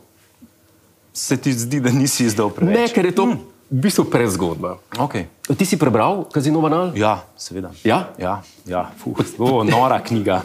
se 1.15 1.37
ti 1.37 1.53
zdi, 1.53 1.79
da 1.79 1.91
nisi 1.95 2.25
izdal 2.25 2.51
preveč. 2.51 2.75
Ne, 2.75 2.87
ker 2.91 3.05
je 3.07 3.15
to 3.15 3.23
hmm. 3.23 3.39
V 3.71 3.77
bistvu 3.81 4.05
predzgodba. 4.05 4.77
Okay. 4.93 5.25
Ti 5.45 5.65
si 5.65 5.77
prebral 5.77 6.25
Kazino 6.29 6.61
Banal? 6.61 6.93
Ja, 6.93 7.25
seveda. 7.37 7.73
Ja? 7.81 8.13
Ja, 8.21 8.41
ja. 8.65 8.91
Fuh, 9.01 9.17
o, 9.41 9.63
nora 9.65 9.99
knjiga. 10.01 10.43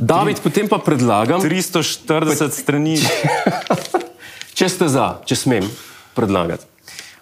David, 0.00 0.40
potem 0.40 0.66
pa 0.66 0.80
predlagam, 0.80 1.40
340 1.44 2.50
strani. 2.56 2.96
če 4.58 4.66
ste 4.68 4.88
za, 4.88 5.20
če 5.28 5.36
smem 5.36 5.66
predlagati. 6.16 6.66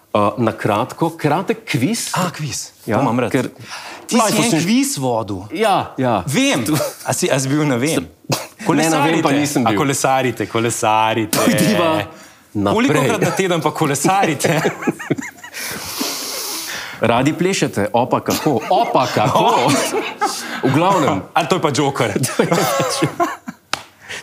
Uh, 0.09 0.33
na 0.41 0.49
kratko, 0.57 1.11
kratek 1.13 1.61
kviz. 1.69 2.09
A, 2.17 2.31
kviz. 2.33 2.73
Ja, 2.89 2.97
to 2.97 3.05
imam 3.05 3.19
rad. 3.21 3.29
ker- 3.29 3.51
ti 4.09 4.17
Life 4.17 4.33
si 4.33 4.41
was 4.41 4.53
en 4.57 4.63
kviz 4.63 4.95
vodil. 4.97 5.43
Ja, 5.53 5.93
ja. 6.01 6.23
Vem, 6.25 6.65
a 7.05 7.13
si, 7.13 7.29
a 7.29 7.37
si 7.37 7.51
bil 7.51 7.61
na 7.69 7.77
vem. 7.77 8.07
Ne, 8.73 8.89
na 8.89 9.03
vem 9.05 9.21
pa 9.21 9.29
nisem 9.35 9.61
A 9.61 9.69
bil. 9.69 9.77
kolesarite, 9.77 10.49
kolesarite. 10.49 11.37
Pojdiva 11.37 12.09
naprej. 12.53 12.87
Kolikokrat 12.87 13.21
na 13.21 13.31
teden 13.31 13.61
pa 13.61 13.71
kolesarite? 13.71 14.61
Radi 16.99 17.33
plešete, 17.33 17.87
opa 17.93 18.19
kako, 18.19 18.59
opa 18.69 19.07
kako. 19.07 19.71
V 20.63 20.73
glavnem, 20.75 21.21
Ali 21.33 21.47
to 21.49 21.55
je 21.55 21.61
pa 21.61 21.71
joker? 21.71 22.11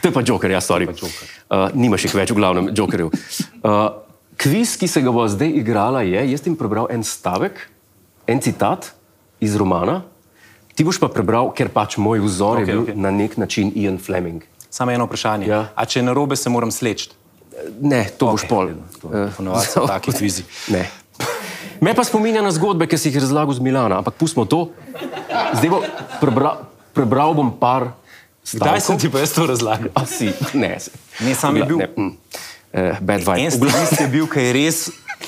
to 0.00 0.08
je 0.08 0.12
pa 0.12 0.22
Joker, 0.26 0.50
ja, 0.50 0.60
sorry. 0.60 0.84
Uh, 0.84 1.72
nimaš 1.72 2.04
jih 2.04 2.14
več, 2.14 2.30
v 2.30 2.36
glavnem, 2.36 2.68
Jokerjev. 2.76 3.08
Uh, 3.64 4.04
kviz, 4.36 4.76
ki 4.76 4.88
se 4.88 5.00
ga 5.00 5.10
bo 5.10 5.24
zdaj 5.24 5.48
igrala, 5.56 6.04
je, 6.04 6.20
jaz 6.30 6.44
sem 6.44 6.56
prebral 6.58 6.90
en 6.92 7.00
stavek, 7.00 7.56
en 8.28 8.42
citat 8.44 8.92
iz 9.40 9.56
romana, 9.56 10.02
ti 10.76 10.84
boš 10.84 11.00
pa 11.00 11.08
prebral, 11.08 11.48
ker 11.56 11.72
pač 11.72 11.96
moj 11.96 12.20
vzor 12.20 12.60
okay, 12.60 12.68
je 12.68 12.68
bil 12.68 12.82
okay. 12.84 13.00
na 13.00 13.10
nek 13.10 13.40
način 13.40 13.72
Ian 13.72 13.96
Fleming. 13.96 14.44
Samo 14.68 14.92
eno 14.92 15.08
vprašanje. 15.08 15.48
Ja. 15.48 15.72
A 15.72 15.88
če 15.88 16.04
je 16.04 16.08
narobe, 16.10 16.36
se 16.36 16.52
moram 16.52 16.68
sleči. 16.68 17.08
Ne, 17.80 18.04
to 18.18 18.26
okay, 18.26 18.32
boš 18.32 18.44
pol. 18.46 18.64
Eh, 18.68 19.30
ponavadi 19.32 19.66
so 19.66 19.86
taki 19.92 20.12
kvizi. 20.18 20.44
Ne. 20.68 20.86
Me 21.80 21.92
pa 21.92 22.04
spominja 22.04 22.40
na 22.40 22.50
zgodbe, 22.50 22.86
ki 22.86 22.96
si 22.96 23.08
jih 23.08 23.20
razlagal 23.20 23.52
z 23.52 23.60
Milana, 23.60 23.98
ampak 23.98 24.16
pustimo 24.16 24.44
to. 24.44 24.72
Zdaj 25.52 25.68
bo 25.68 25.80
prebral, 26.18 26.64
prebral 26.92 27.32
bom 27.32 27.52
par 27.52 27.92
Kdaj 28.46 28.78
sem 28.78 28.94
stavkov. 28.94 29.00
ti 29.00 29.06
pa 29.10 29.18
jaz 29.20 29.30
to 29.34 29.42
razlagal? 29.44 29.90
A 29.92 30.06
si, 30.06 30.30
ne. 30.54 30.78
Ne, 31.20 31.32
sam 31.34 31.56
je 31.56 31.64
bil- 31.64 31.78
Ne, 31.78 31.88
mm. 31.92 32.12
Eh, 32.72 32.96
bad 33.00 33.20
vibe. 33.20 33.40
En 33.40 33.50
stilist 33.50 33.96
je 33.96 34.08
bil, 34.08 34.26
ki 34.26 34.38
je 34.38 34.50
res 34.52 34.78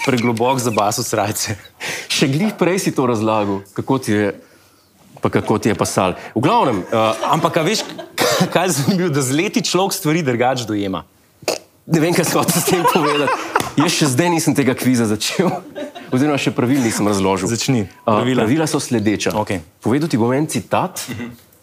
preglobok 0.05 0.57
za 0.57 0.71
baso 0.71 1.03
srajce. 1.03 1.57
Še 2.15 2.29
glih 2.29 2.53
prej 2.55 2.79
si 2.79 2.91
to 2.93 3.05
razlagal, 3.05 3.65
kako 3.73 3.99
ti 3.99 4.13
je, 4.13 4.33
pa 5.19 5.29
kako 5.29 5.59
ti 5.59 5.69
je 5.69 5.75
pasal. 5.75 6.15
V 6.33 6.41
glavnem, 6.41 6.85
uh, 6.87 7.13
Ampak, 7.29 7.57
a 7.57 7.63
veš, 7.63 7.83
kaj 8.53 8.65
je 8.65 8.75
zanimivo, 8.79 9.09
da 9.11 9.21
z 9.21 9.33
leti 9.33 9.61
človek 9.61 9.93
stvari 9.93 10.23
drugače 10.23 10.65
dojema. 10.65 11.03
Ne 11.89 12.01
vem, 12.01 12.15
kaj 12.15 12.25
se 12.25 12.37
hoče 12.37 12.61
s 12.61 12.69
tem 12.69 12.85
povedati. 12.93 13.33
Jaz 13.79 13.95
še 13.95 14.09
zdaj 14.13 14.31
nisem 14.35 14.55
tega 14.59 14.75
kviza 14.77 15.07
začel, 15.09 15.51
oziroma 16.13 16.39
še 16.41 16.53
pravil 16.55 16.83
nisem 16.83 17.07
razložil. 17.09 17.49
Začni. 17.51 17.87
Uh, 18.03 18.19
Pravila. 18.19 18.45
pravila 18.45 18.67
so 18.67 18.81
sledeča. 18.83 19.33
Okej. 19.39 19.63
Povedal 19.85 20.11
ti 20.11 20.21
bom 20.21 20.33
en 20.35 20.49
citat 20.51 21.05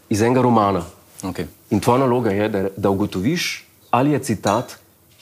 iz 0.09 0.23
enega 0.23 0.43
romana. 0.45 0.85
Okay. 1.25 1.49
In 1.73 1.81
tvoja 1.83 2.05
naloga 2.05 2.33
je, 2.33 2.49
da, 2.49 2.61
da 2.77 2.91
ugotoviš, 2.93 3.65
ali 3.91 4.15
je 4.15 4.19
citat 4.31 4.77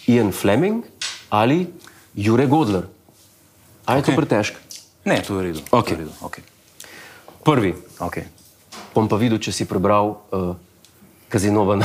Ian 0.08 0.32
Fleming 0.32 0.84
ali 1.30 1.68
Jure 2.16 2.46
Godler. 2.46 2.86
Ali 3.86 4.00
je 4.00 4.04
okay. 4.04 4.12
to 4.14 4.20
pretežko? 4.22 4.58
Ne, 5.06 5.20
to 5.24 5.34
je 5.34 5.40
v 5.40 5.44
redu. 5.50 5.60
To 5.72 5.82
je 5.84 5.96
v 5.96 6.00
redu. 6.06 6.14
Okay. 6.22 6.44
Prvi, 7.44 7.74
Okay. 8.00 8.24
bom 8.96 9.08
pa 9.10 9.18
videl, 9.20 9.40
če 9.40 9.52
si 9.52 9.66
prebral 9.68 10.16
uh, 10.32 10.54
Kazinova. 11.34 11.80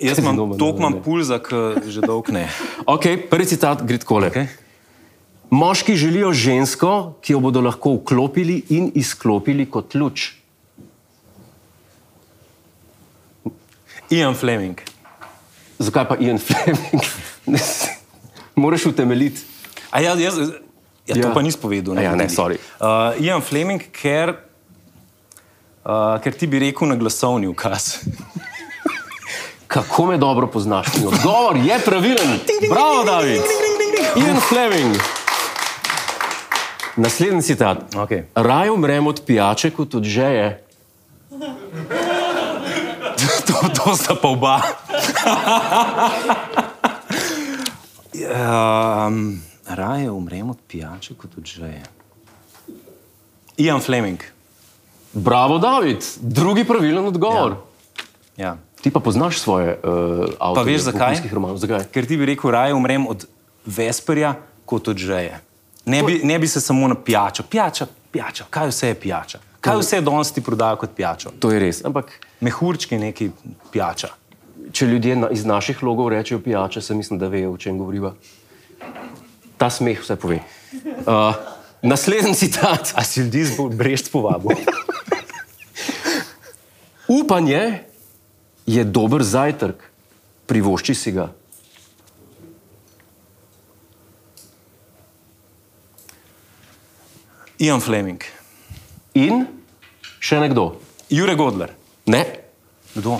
Jaz 0.00 0.18
imam 0.18 0.36
toliko 0.56 0.78
imam 0.78 0.94
pulza, 1.04 1.36
ki 1.44 1.90
že 1.92 2.00
dolg 2.00 2.30
ne. 2.32 2.46
Okay, 2.94 3.18
prvi 3.28 3.46
citat 3.52 3.82
gre 3.84 4.00
takole. 4.00 4.30
Okay. 4.32 4.48
Moški 5.52 5.92
želijo 5.96 6.32
žensko, 6.32 7.18
ki 7.20 7.36
jo 7.36 7.40
bodo 7.44 7.60
lahko 7.60 7.98
vklopili 7.98 8.62
in 8.72 8.88
izklopili 8.96 9.66
kot 9.70 9.94
luč. 9.94 10.30
Ian 14.10 14.34
Fleming. 14.34 14.80
Zakaj 15.78 16.08
pa 16.08 16.16
Ian 16.20 16.38
Fleming? 16.38 17.04
Moraš 18.56 18.86
utemeljiti. 18.86 19.40
A 19.90 20.00
ja, 20.00 20.14
jaz, 20.14 20.38
ja, 21.06 21.14
to 21.14 21.28
Ja. 21.28 21.34
pa 21.34 21.42
nisem 21.42 21.60
povedal. 21.60 21.98
A 21.98 22.02
ja, 22.02 22.14
ne, 22.16 22.28
sorry. 22.28 22.56
Uh, 22.80 23.12
Ian 23.20 23.40
Fleming, 23.44 23.82
ker, 23.92 24.34
uh, 25.84 26.16
ker 26.24 26.32
ti 26.32 26.46
bi 26.46 26.58
rekel 26.58 26.88
na 26.88 26.96
glasovni 26.96 27.46
ukaz. 27.46 27.98
Kako 29.74 30.06
me 30.06 30.16
dobro 30.16 30.46
poznaš? 30.46 30.86
In 30.96 31.06
Odgovor 31.06 31.56
je 31.56 31.78
pravilen. 31.84 32.38
Bravo, 32.70 33.04
David. 33.04 33.40
Ian 34.16 34.40
Fleming. 34.48 34.96
Naslednji 36.96 37.42
citat. 37.42 37.78
Okay. 37.94 38.22
Raj 38.34 38.70
umrem 38.70 39.06
od 39.06 39.22
pijače 39.26 39.70
kot 39.70 39.94
od 39.94 40.04
žeje. 40.04 40.64
to, 43.46 43.68
to 43.74 43.96
sta 43.96 44.14
pa 44.22 44.28
oba. 44.28 44.54
um, 49.06 49.42
raje 49.66 50.10
umrem 50.10 50.50
od 50.50 50.58
pijače 50.68 51.14
kot 51.14 51.30
od 51.38 51.44
žeje. 51.44 51.82
Ian 53.56 53.80
Fleming. 53.80 54.18
Bravo, 55.12 55.58
David. 55.58 56.04
Drugi 56.20 56.64
pravilen 56.64 57.06
odgovor. 57.06 57.54
Ja. 58.36 58.44
Ja. 58.44 58.56
Ti 58.84 58.90
pa 58.92 59.00
poznaš 59.00 59.38
svoje 59.40 59.80
uh, 59.80 60.28
avtorje. 60.38 60.54
Pa 60.54 60.62
veš 60.62 60.80
zakaj? 60.80 61.20
romanov. 61.32 61.56
Zakaj? 61.56 61.86
Ker 61.88 62.04
ti 62.04 62.18
bi 62.20 62.26
rekel, 62.28 62.50
raje 62.52 62.74
umrem 62.76 63.06
od 63.08 63.24
vesperja 63.64 64.34
kot 64.68 64.88
od 64.92 64.98
žeje. 65.00 65.38
Ne 65.88 66.02
bi, 66.02 66.20
ne 66.24 66.36
bi 66.38 66.48
se 66.48 66.60
samo 66.60 66.88
na 66.88 66.94
pijačo. 66.94 67.46
Pijača, 67.48 67.86
pijača. 68.12 68.44
Kaj 68.50 68.68
vse 68.68 68.88
je 68.88 68.94
pijača? 69.00 69.38
Kaj 69.64 69.78
vse 69.80 70.00
danes 70.04 70.32
ti 70.32 70.44
prodajo 70.44 70.76
kot 70.76 70.92
pijačo? 70.96 71.32
To 71.40 71.48
je 71.50 71.62
res. 71.62 71.80
Ampak 71.84 72.12
Mehurčki 72.44 72.98
neki 73.00 73.30
pijača. 73.72 74.08
če 74.72 74.86
ljudje 74.86 75.16
na, 75.16 75.32
iz 75.32 75.44
naših 75.44 75.82
logov 75.82 76.08
rečejo 76.12 76.42
pijače, 76.44 76.80
se 76.80 76.94
mislim, 76.94 77.18
da 77.18 77.28
vejo, 77.32 77.54
o 77.54 77.56
čem 77.56 77.78
govoriva. 77.78 78.12
Ta 79.56 79.70
smeh 79.70 80.00
vse 80.00 80.16
pove. 80.20 80.42
Uh, 81.08 81.32
naslednji 81.82 82.34
citat. 82.34 82.92
A 82.94 83.04
si 83.04 83.20
ljudi 83.20 83.44
z 83.44 83.56
brešt 83.72 84.12
povabil? 84.12 84.60
Upanje 87.20 87.93
je 88.66 88.84
dober 88.84 89.22
zajtrk, 89.22 89.76
privošči 90.46 90.94
si 90.94 91.12
ga. 91.12 91.28
Ian 97.58 97.80
Fleming. 97.80 98.20
In 99.14 99.46
še 100.18 100.40
nekdo. 100.42 100.74
Jure 101.08 101.34
Godler. 101.34 101.70
Ne, 102.06 102.24
Kdo? 102.94 103.18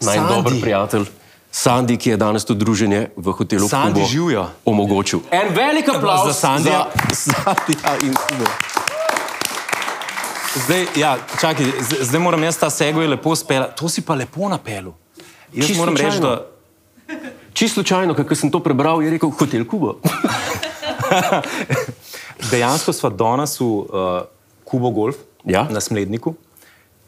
naj 0.00 0.16
Sandi. 0.16 0.28
dober 0.30 0.52
prijatelj. 0.60 1.06
Sandi, 1.52 1.96
ki 1.98 2.10
je 2.10 2.16
danes 2.16 2.44
to 2.46 2.54
druženje 2.54 3.10
v 3.16 3.32
hotelu 3.32 3.66
Sandi 3.68 4.00
Kubo 4.00 4.06
živijo. 4.06 4.44
omogočil. 4.64 5.20
En 5.30 5.50
velik 5.50 5.88
aplauz 5.88 6.26
za 6.26 6.34
Sandija. 6.34 6.86
Za 7.10 7.32
Sandija 7.34 7.96
in 8.02 8.14
Kubo. 8.14 8.46
Zdaj, 10.56 10.86
ja, 10.96 11.18
čakaj, 11.40 11.66
zdaj 12.00 12.20
moram 12.20 12.42
jaz 12.42 12.58
ta 12.58 12.70
segway 12.70 13.08
lepo 13.08 13.36
speljati. 13.36 13.76
To 13.78 13.88
si 13.88 14.02
pa 14.02 14.14
lepo 14.14 14.48
napelu. 14.48 14.94
Jaz 15.52 15.66
Čisto 15.66 15.80
moram 15.80 15.96
reči, 15.96 16.20
da 16.20 16.46
Čisto 17.52 17.74
slučajno, 17.74 18.14
ker 18.14 18.36
sem 18.36 18.50
to 18.50 18.60
prebral, 18.62 19.02
je 19.02 19.10
rekel 19.10 19.30
hotel 19.30 19.64
Kubo. 19.66 19.96
dejansko 22.52 22.92
sva 22.92 23.10
danes 23.10 23.58
v 23.60 23.64
uh, 23.64 23.86
Kubo 24.64 24.90
Golf 24.90 25.16
Ja. 25.44 25.66
na 25.70 25.80
Smledniku, 25.80 26.34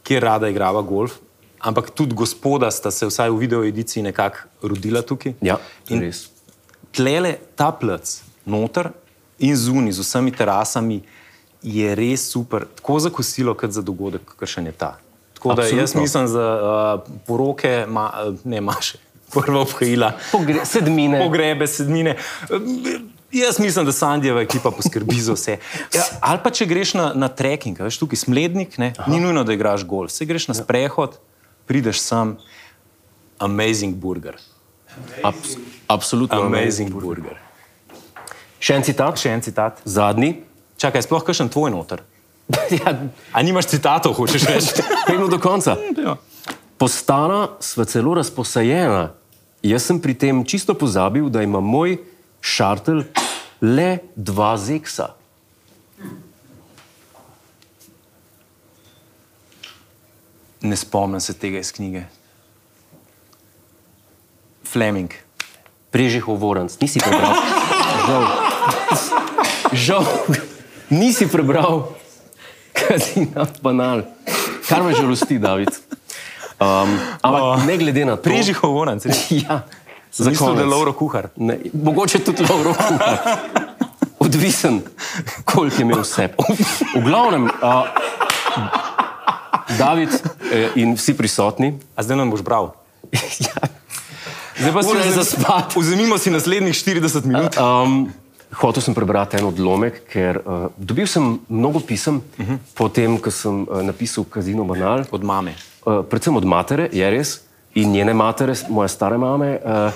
kjer 0.02 0.22
rada 0.22 0.48
igrava 0.48 0.82
golf. 0.82 1.12
Ampak 1.60 1.90
tudi 1.94 2.14
gospoda 2.14 2.70
sta 2.70 2.90
se 2.90 3.06
vsaj 3.06 3.30
v 3.30 3.38
video 3.38 3.64
ediciji 3.64 4.02
nekako 4.02 4.38
rodila 4.62 5.02
tukaj. 5.02 5.34
Ja, 5.40 5.58
In 5.88 6.00
res. 6.00 6.26
tlele 6.90 7.36
ta 7.54 7.70
plac, 7.72 8.22
noter 8.44 8.90
in 9.38 9.56
zunaj, 9.56 9.92
z 9.92 10.00
vsemi 10.02 10.32
terasami, 10.34 11.02
je 11.62 11.94
res 11.94 12.28
super, 12.28 12.66
tako 12.76 12.98
za 12.98 13.10
kosilo, 13.10 13.54
kot 13.54 13.70
za 13.70 13.82
dogodek, 13.82 14.34
kakšen 14.36 14.66
je 14.66 14.72
ta. 14.72 14.96
Tako 15.34 15.54
da 15.54 15.62
jaz 15.62 15.72
Absolutno. 15.72 16.00
mislim 16.02 16.26
za 16.28 16.46
uh, 16.54 17.14
poroke, 17.26 17.84
ma, 17.88 18.10
ne 18.44 18.60
maše, 18.60 18.98
prva 19.30 19.60
obhajila, 19.60 20.12
Pogre, 20.32 20.64
sedmine. 20.64 21.22
pogrebe, 21.24 21.66
sedmine. 21.66 22.16
Uh, 22.50 22.60
Jaz 23.32 23.56
mislim, 23.58 23.86
da 23.86 23.92
Sandijeva 23.92 24.42
ekipa 24.42 24.70
poskrbi 24.70 25.14
za 25.16 25.32
vse. 25.32 25.54
Ja, 25.94 26.02
ali 26.20 26.38
pa 26.44 26.50
če 26.50 26.66
greš 26.66 26.90
na, 26.94 27.12
na 27.16 27.28
trekking, 27.28 27.78
veš 27.80 27.96
tukaj 27.98 28.20
smlednik, 28.20 28.76
ne, 28.78 28.90
ni 29.08 29.20
nujno, 29.20 29.40
da 29.44 29.52
igraš 29.56 29.86
golf. 29.88 30.12
Se 30.12 30.24
greš 30.24 30.48
na 30.48 30.54
sprehod, 30.54 31.16
prideš 31.66 32.00
sem, 32.04 32.34
amazing 33.38 33.96
burger. 33.96 34.36
Abs 35.24 35.56
absolutno. 35.88 36.42
Amazing 36.42 36.92
burger. 36.92 37.40
Še 38.60 38.76
en 38.76 38.84
citat, 38.84 39.16
Še 39.16 39.32
en 39.32 39.40
citat. 39.40 39.80
zadnji. 39.84 40.42
Čakaj, 40.82 41.06
sploh 41.06 41.22
kakšen 41.22 41.46
tvoj 41.46 41.70
noter. 41.70 42.02
ja, 42.82 43.06
A 43.30 43.38
nimaš 43.46 43.70
citatov, 43.70 44.18
hočeš 44.18 44.42
reči? 44.50 44.82
Pejmo 45.06 45.30
do 45.30 45.38
konca. 45.38 45.78
ja. 46.06 46.18
Postana 46.74 47.54
sva 47.62 47.86
celo 47.86 48.18
razposajena. 48.18 49.14
Jaz 49.62 49.86
sem 49.86 50.02
pri 50.02 50.18
tem 50.18 50.42
čisto 50.42 50.74
pozabil, 50.74 51.30
da 51.30 51.46
ima 51.46 51.62
moj 51.62 52.02
šartel 52.42 53.06
le 53.62 54.02
dva 54.18 54.58
zeksa. 54.58 55.14
Ne 60.66 60.74
spomnim 60.74 61.22
se 61.22 61.38
tega 61.38 61.62
iz 61.62 61.70
knjige. 61.70 62.10
Fleming. 64.66 65.14
Prežih 65.94 66.26
ovoranc, 66.26 66.74
nisi 66.82 66.98
prebral. 66.98 67.38
Žal. 68.02 68.24
Žal, 69.70 70.06
nisi 70.92 71.24
prebral, 71.26 71.88
kazina 72.78 73.46
banal. 73.58 74.04
Kar 74.68 74.82
me 74.82 74.92
žalosti, 74.92 75.38
David. 75.38 75.68
Um, 76.60 76.92
ampak 77.20 77.66
ne 77.66 77.76
glede 77.76 78.04
na 78.04 78.16
to. 78.16 78.30
Hovoranc. 78.60 79.02
res. 79.04 79.26
Ja, 79.42 79.64
Za 80.12 80.28
Mislim, 80.28 80.54
da 80.54 80.60
je 80.60 80.68
Lauro 80.68 80.92
kuhar. 80.92 81.28
Ne, 81.36 81.56
mogoče 81.72 82.18
tudi 82.20 82.44
Lauro 82.44 82.74
kuhar. 82.74 83.16
Odvisen, 84.24 84.82
koliko 85.44 85.76
je 85.76 85.82
imel 85.82 86.00
vse. 86.00 86.28
V 86.94 87.00
glavnem, 87.00 87.48
uh, 87.48 87.88
David 89.74 90.12
eh, 90.52 90.68
in 90.76 90.94
vsi 90.94 91.14
prisotni. 91.14 91.72
A 91.96 92.02
zdaj 92.02 92.16
nam 92.16 92.30
boš 92.30 92.42
bral. 92.42 92.74
ja, 93.40 93.56
Zdaj 94.54 94.72
pa 94.72 94.82
si 94.82 94.88
Ura 94.88 95.00
je 95.00 95.10
vzem- 95.10 95.16
za 95.16 95.24
spat. 95.26 95.74
Vzemimo 95.74 96.18
si 96.18 96.30
naslednjih 96.30 96.74
40 96.76 97.24
minut. 97.24 97.56
Um, 97.56 98.12
hotel 98.60 98.82
sem 98.82 98.94
prebrati 98.94 99.36
en 99.36 99.48
odlomek, 99.48 100.02
ker 100.12 100.40
uh, 100.44 100.66
dobil 100.76 101.06
sem 101.08 101.38
mnogo 101.48 101.80
pisem, 101.80 102.20
uh 102.38 102.48
-huh. 102.48 102.58
potem 102.74 103.18
ko 103.18 103.30
sem 103.30 103.62
uh, 103.62 103.82
napisal 103.82 104.24
Kazino 104.24 104.64
Banal, 104.64 105.04
Od 105.10 105.24
mame. 105.24 105.54
uh, 105.86 106.04
predvsem 106.04 106.36
od 106.36 106.44
matere, 106.44 106.88
je 106.92 107.10
res, 107.10 107.40
in 107.74 107.90
njene 107.90 108.14
matere, 108.14 108.54
moje 108.68 108.88
stare 108.88 109.18
mame. 109.18 109.58
Uh, 109.64 109.92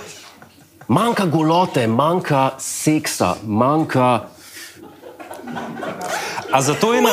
manjka 0.88 1.26
golote, 1.26 1.86
manjka 1.86 2.50
seksa, 2.58 3.34
manjka. 3.46 4.20
A 6.52 6.62
zato 6.62 6.94
je, 6.94 7.02
na, 7.02 7.10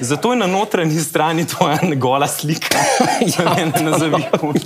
zato 0.00 0.32
je 0.32 0.38
na 0.38 0.46
notranji 0.46 1.00
strani 1.00 1.46
tvoja 1.46 1.78
gola 1.96 2.28
slika. 2.28 2.78
ja, 3.38 3.54
ne, 3.54 3.66
ne, 3.66 3.90
na 3.90 3.98
zaviku. 3.98 4.52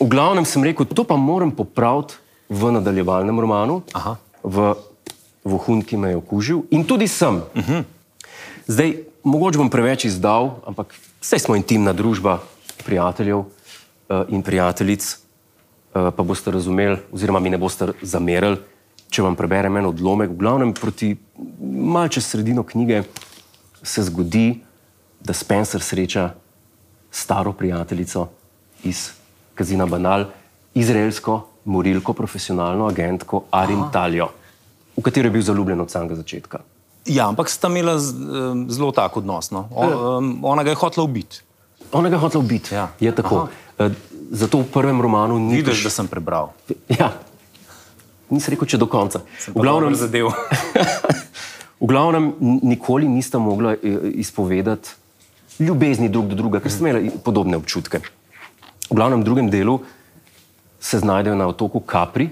V 0.00 0.08
glavnem 0.08 0.44
sem 0.44 0.64
rekel, 0.64 0.84
to 0.86 1.04
pa 1.04 1.16
moram 1.16 1.50
popraviti 1.50 2.14
v 2.48 2.72
nadaljevalnem 2.72 3.40
romanu. 3.40 3.82
Aha. 3.92 4.16
v 4.44 4.76
vohun, 5.44 5.80
ki 5.80 5.96
me 5.96 6.12
je 6.12 6.20
okužil 6.20 6.68
in 6.70 6.84
tudi 6.84 7.08
sem. 7.08 7.36
Uh 7.36 7.68
-huh. 7.68 7.84
Zdaj, 8.66 9.04
mogoče 9.24 9.58
bom 9.58 9.70
preveč 9.70 10.04
izdal, 10.04 10.60
ampak 10.66 10.94
vse 11.20 11.38
smo 11.38 11.56
intimna 11.56 11.92
družba 11.92 12.40
prijateljev 12.84 13.38
uh, 13.38 13.46
in 14.28 14.42
prijateljic, 14.42 15.18
uh, 15.94 16.12
pa 16.16 16.22
boste 16.22 16.50
razumeli, 16.50 16.98
oziroma 17.12 17.40
mi 17.40 17.50
ne 17.50 17.58
boste 17.58 17.92
zamerili, 18.02 18.56
če 19.10 19.22
vam 19.22 19.36
preberem 19.36 19.76
en 19.76 19.86
odlomek. 19.86 20.30
V 20.30 20.36
glavnem, 20.36 20.72
proti 20.72 21.16
malce 21.60 22.20
sredino 22.20 22.62
knjige 22.62 23.02
se 23.82 24.02
zgodi, 24.02 24.60
da 25.20 25.32
Spencer 25.32 25.80
sreča 25.80 26.34
staro 27.10 27.52
prijateljico 27.52 28.28
iz 28.84 29.10
Kazina 29.54 29.86
Banal, 29.86 30.24
izraelsko 30.74 31.53
morilko, 31.64 32.12
profesionalno 32.12 32.86
agentko 32.86 33.44
Arin 33.50 33.84
Taljo, 33.92 34.28
v 34.96 35.02
katero 35.02 35.28
je 35.28 35.34
bil 35.34 35.42
zaljubljen 35.42 35.80
od 35.80 35.90
samega 35.90 36.14
začetka. 36.14 36.60
Ja, 37.06 37.28
ampak 37.28 37.50
sta 37.52 37.68
imela 37.68 37.98
zelo 38.68 38.92
tak 38.92 39.16
odnos. 39.16 39.50
No? 39.50 39.68
On, 39.74 39.92
um, 39.92 40.38
ona 40.42 40.64
ga 40.64 40.72
je 40.72 40.80
hotela 40.80 41.04
ubiti. 41.04 41.42
Ona 41.92 42.08
ga 42.08 42.16
je 42.16 42.20
hotela 42.20 42.44
ubiti, 42.44 42.74
ja. 42.74 42.88
je 43.00 43.12
tako. 43.12 43.44
Aha. 43.44 43.64
Eh, 43.78 43.90
zato 44.30 44.58
v 44.58 44.70
prvem 44.70 45.00
romanu 45.02 45.38
ni. 45.38 45.60
Vidiš, 45.60 45.84
da 45.84 45.90
sem 45.90 46.08
prebral. 46.08 46.54
Ja, 46.88 47.12
nisem 48.30 48.54
rekel, 48.54 48.74
če 48.74 48.80
do 48.80 48.88
konca. 48.90 49.20
V 49.54 49.60
glavnem, 49.60 49.96
zadev. 49.98 50.30
v 51.82 51.86
glavnem, 51.90 52.32
nikoli 52.62 53.10
nista 53.10 53.38
mogla 53.42 53.74
eh, 53.74 54.14
izpovedati 54.14 55.02
ljubezni 55.58 56.08
drug 56.08 56.32
do 56.32 56.38
druga, 56.38 56.58
ker 56.62 56.72
sta 56.72 56.82
imela 56.82 57.02
podobne 57.22 57.58
občutke. 57.58 58.00
V 58.88 58.94
glavnem, 58.94 59.22
v 59.22 59.26
drugem 59.26 59.50
delu 59.50 59.78
se 60.84 60.98
znajdejo 60.98 61.34
na 61.36 61.46
otoku 61.46 61.82
Capri, 61.90 62.28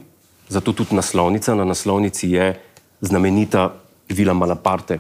zato 0.49 0.73
tudi 0.73 0.95
naslovnica. 0.95 1.55
Na 1.55 1.65
naslovnici 1.65 2.31
je 2.31 2.61
znamenita 3.01 3.73
vila 4.09 4.35
Malaparte. 4.35 4.99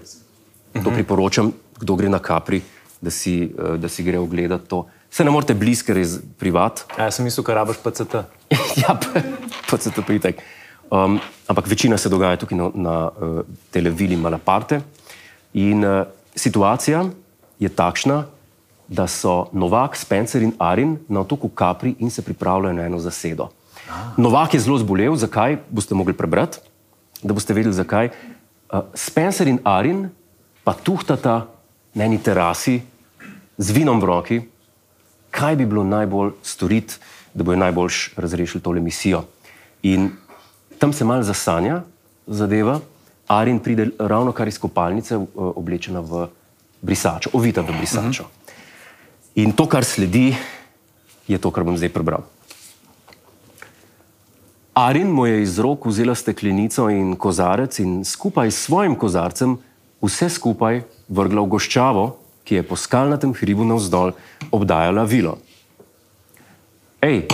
To 0.72 0.88
mhm. 0.88 0.94
priporočam, 0.94 1.52
kdo 1.80 1.96
gre 1.96 2.08
na 2.08 2.18
Capri, 2.18 2.62
da 3.00 3.10
si, 3.10 3.42
eh, 3.44 3.76
da 3.76 3.88
si 3.88 4.02
gre 4.02 4.18
ogledati 4.18 4.68
to. 4.68 4.86
Se 5.10 5.24
ne 5.24 5.30
morete 5.30 5.54
blizu, 5.54 5.84
ker 5.84 6.00
je 6.00 6.06
privat. 6.38 6.86
Ja, 6.96 7.10
sem 7.10 7.28
mislil, 7.28 7.44
kar 7.44 7.60
rabiš 7.60 7.82
PCT. 7.84 8.24
ja, 8.82 8.96
PCT 9.68 10.00
pritek. 10.06 10.40
Um, 10.90 11.20
ampak 11.48 11.68
večina 11.68 11.98
se 11.98 12.08
dogaja 12.08 12.36
tukaj 12.40 12.56
na, 12.58 12.70
na 12.74 12.96
uh, 13.08 13.40
televiziji 13.70 14.16
Malaparte. 14.16 14.80
In 15.52 15.84
uh, 15.84 16.06
situacija 16.34 17.04
je 17.60 17.68
takšna, 17.68 18.24
da 18.92 19.06
so 19.08 19.48
Novak, 19.52 19.96
Spencer 19.96 20.42
in 20.42 20.52
Arin 20.58 20.98
na 21.08 21.20
otoku 21.20 21.50
Capri 21.58 21.94
in 21.98 22.10
se 22.10 22.22
pripravljajo 22.22 22.72
na 22.72 22.82
eno 22.82 22.98
zasedo. 22.98 23.48
Novak 24.16 24.54
je 24.54 24.60
zelo 24.60 24.78
zbolel, 24.78 25.16
zakaj 25.16 25.56
boste 25.70 25.94
mogli 25.94 26.12
prebrati, 26.12 26.58
da 27.22 27.32
boste 27.32 27.54
vedeli 27.54 27.74
zakaj. 27.74 28.10
Uh, 28.72 28.80
Spencer 28.94 29.48
in 29.48 29.58
Arin 29.64 30.10
pa 30.64 30.74
tuhtata 30.74 31.46
na 31.94 32.04
eni 32.04 32.18
terasi 32.18 32.80
z 33.58 33.72
vinom 33.72 34.00
v 34.00 34.04
roki, 34.04 34.40
kaj 35.30 35.56
bi 35.56 35.66
bilo 35.66 35.84
najbolj 35.84 36.32
storiti, 36.42 37.00
da 37.34 37.44
bojo 37.44 37.56
najboljš 37.56 38.12
razrešili 38.16 38.62
tole 38.62 38.80
misijo. 38.80 39.24
In 39.82 40.10
tam 40.78 40.92
se 40.92 41.04
mal 41.04 41.22
zasanja 41.22 41.82
zadeva, 42.26 42.80
Arin 43.28 43.58
pride 43.58 43.88
ravno 43.98 44.32
kar 44.32 44.48
iz 44.48 44.58
kopalnice, 44.58 45.16
uh, 45.16 45.26
oblečena 45.34 46.00
v 46.00 46.28
brisačo, 46.82 47.30
ovita 47.32 47.60
v 47.60 47.72
brisačo. 47.78 48.22
Uh 48.22 48.28
-huh. 48.28 48.41
In 49.34 49.52
to, 49.56 49.64
kar 49.64 49.84
sledi, 49.84 50.36
je 51.24 51.38
to, 51.40 51.48
kar 51.48 51.64
bom 51.64 51.76
zdaj 51.76 51.88
prebral. 51.88 52.26
Arin 54.76 55.08
mu 55.08 55.26
je 55.26 55.42
iz 55.42 55.58
rok 55.60 55.86
vzela 55.86 56.14
steklenico 56.14 56.88
in 56.88 57.16
kozarec 57.16 57.78
in 57.80 58.04
skupaj 58.04 58.50
s 58.50 58.64
svojim 58.68 58.96
kozarcem 58.96 59.56
vse 60.00 60.28
skupaj 60.32 60.82
vrgla 61.08 61.44
v 61.44 61.52
goščavo, 61.52 62.04
ki 62.44 62.60
je 62.60 62.62
po 62.66 62.76
skalnatem 62.76 63.32
hribu 63.36 63.64
navzdol 63.64 64.12
obdajala 64.50 65.04
vilo. 65.04 65.36
Ej, 67.00 67.28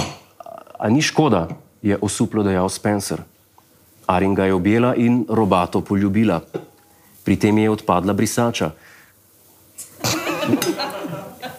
a 0.78 0.86
ni 0.90 1.02
škoda, 1.02 1.48
je 1.82 1.98
osuplo 1.98 2.42
dejal 2.42 2.68
Spencer. 2.68 3.22
Arin 4.06 4.34
ga 4.34 4.46
je 4.46 4.54
objela 4.54 4.94
in 4.94 5.24
robato 5.28 5.80
poljubila. 5.80 6.40
Pri 7.24 7.36
tem 7.36 7.58
je 7.58 7.70
odpadla 7.70 8.12
brisača. 8.12 8.72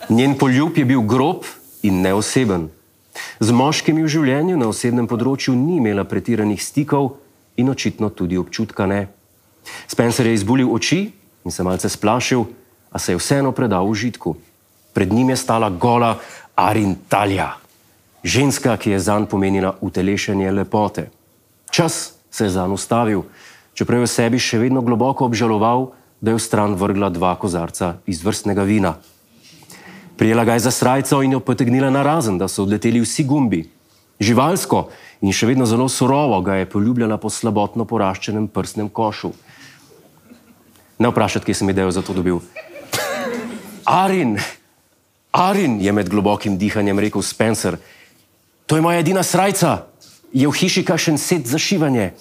Njen 0.10 0.38
poljub 0.38 0.78
je 0.78 0.86
bil 0.86 1.02
grob 1.02 1.45
in 1.86 2.02
neoseben. 2.02 2.69
Z 3.39 3.54
moškimi 3.54 4.02
v 4.04 4.10
življenju 4.10 4.58
na 4.58 4.69
osebnem 4.72 5.06
področju 5.08 5.54
ni 5.54 5.78
imela 5.78 6.04
pretiranih 6.04 6.62
stikov 6.62 7.12
in 7.62 7.69
očitno 7.69 8.10
tudi 8.10 8.38
občutka 8.38 8.88
ne. 8.89 9.06
Spencer 9.88 10.26
je 10.26 10.34
izbulil 10.34 10.72
oči 10.74 11.12
in 11.45 11.54
se 11.54 11.63
malce 11.63 11.89
splašil, 11.89 12.45
a 12.89 12.98
se 12.98 13.13
je 13.13 13.19
vseeno 13.19 13.52
predal 13.52 13.86
v 13.86 13.93
žitku. 13.93 14.34
Pred 14.93 15.13
njim 15.13 15.30
je 15.30 15.38
stala 15.38 15.69
gola 15.69 16.17
Arin 16.56 16.95
Talja, 17.08 17.54
ženska, 18.24 18.78
ki 18.78 18.98
je 18.98 19.00
zanj 19.00 19.30
pomenila 19.30 19.76
utelešenje 19.82 20.52
lepote. 20.52 21.10
Čas 21.69 22.17
se 22.32 22.50
je 22.50 22.50
zanj 22.50 22.74
ustavil, 22.74 23.24
čeprav 23.78 24.02
je 24.02 24.10
v 24.10 24.12
sebi 24.12 24.39
še 24.41 24.58
vedno 24.58 24.82
globoko 24.82 25.30
obžaloval, 25.30 25.93
da 26.17 26.34
je 26.34 26.41
v 26.41 26.41
stran 26.41 26.74
vrgla 26.74 27.13
dva 27.13 27.38
kozarca 27.38 28.02
izvrstnega 28.10 28.65
vina. 28.65 28.98
Prijela 30.19 30.43
ga 30.43 30.53
je 30.53 30.60
za 30.60 30.71
srajco 30.71 31.21
in 31.23 31.32
jo 31.32 31.39
potegnila 31.39 31.89
na 31.89 32.03
razen, 32.03 32.38
da 32.38 32.47
so 32.47 32.63
odleteli 32.63 32.99
vsi 32.99 33.23
gumbi. 33.23 33.62
Živalsko 34.19 34.89
in 35.23 35.32
še 35.32 35.47
vedno 35.47 35.63
zelo 35.63 35.88
surovo 35.88 36.41
ga 36.43 36.58
je 36.60 36.67
poljubljala 36.67 37.15
po 37.17 37.32
slabotno 37.32 37.86
poraščenem 37.88 38.49
prstnem 38.51 38.89
košu. 38.91 39.32
Ne 40.99 41.08
vprašati, 41.08 41.47
kje 41.47 41.55
sem 41.62 41.71
idejo 41.71 41.95
za 41.95 42.03
to 42.03 42.12
dobil. 42.12 42.43
Arin, 43.88 44.36
Arin 45.32 45.79
je 45.79 45.95
med 45.95 46.12
globokim 46.12 46.60
dihanjem 46.60 46.99
rekel 46.99 47.23
Spencer, 47.23 47.79
to 48.67 48.75
je 48.75 48.84
moja 48.84 48.99
edina 48.99 49.23
srajca, 49.23 49.86
je 50.36 50.51
v 50.51 50.51
hiši 50.51 50.84
kakšen 50.84 51.15
set 51.15 51.47
za 51.47 51.55
šivanje. 51.55 52.12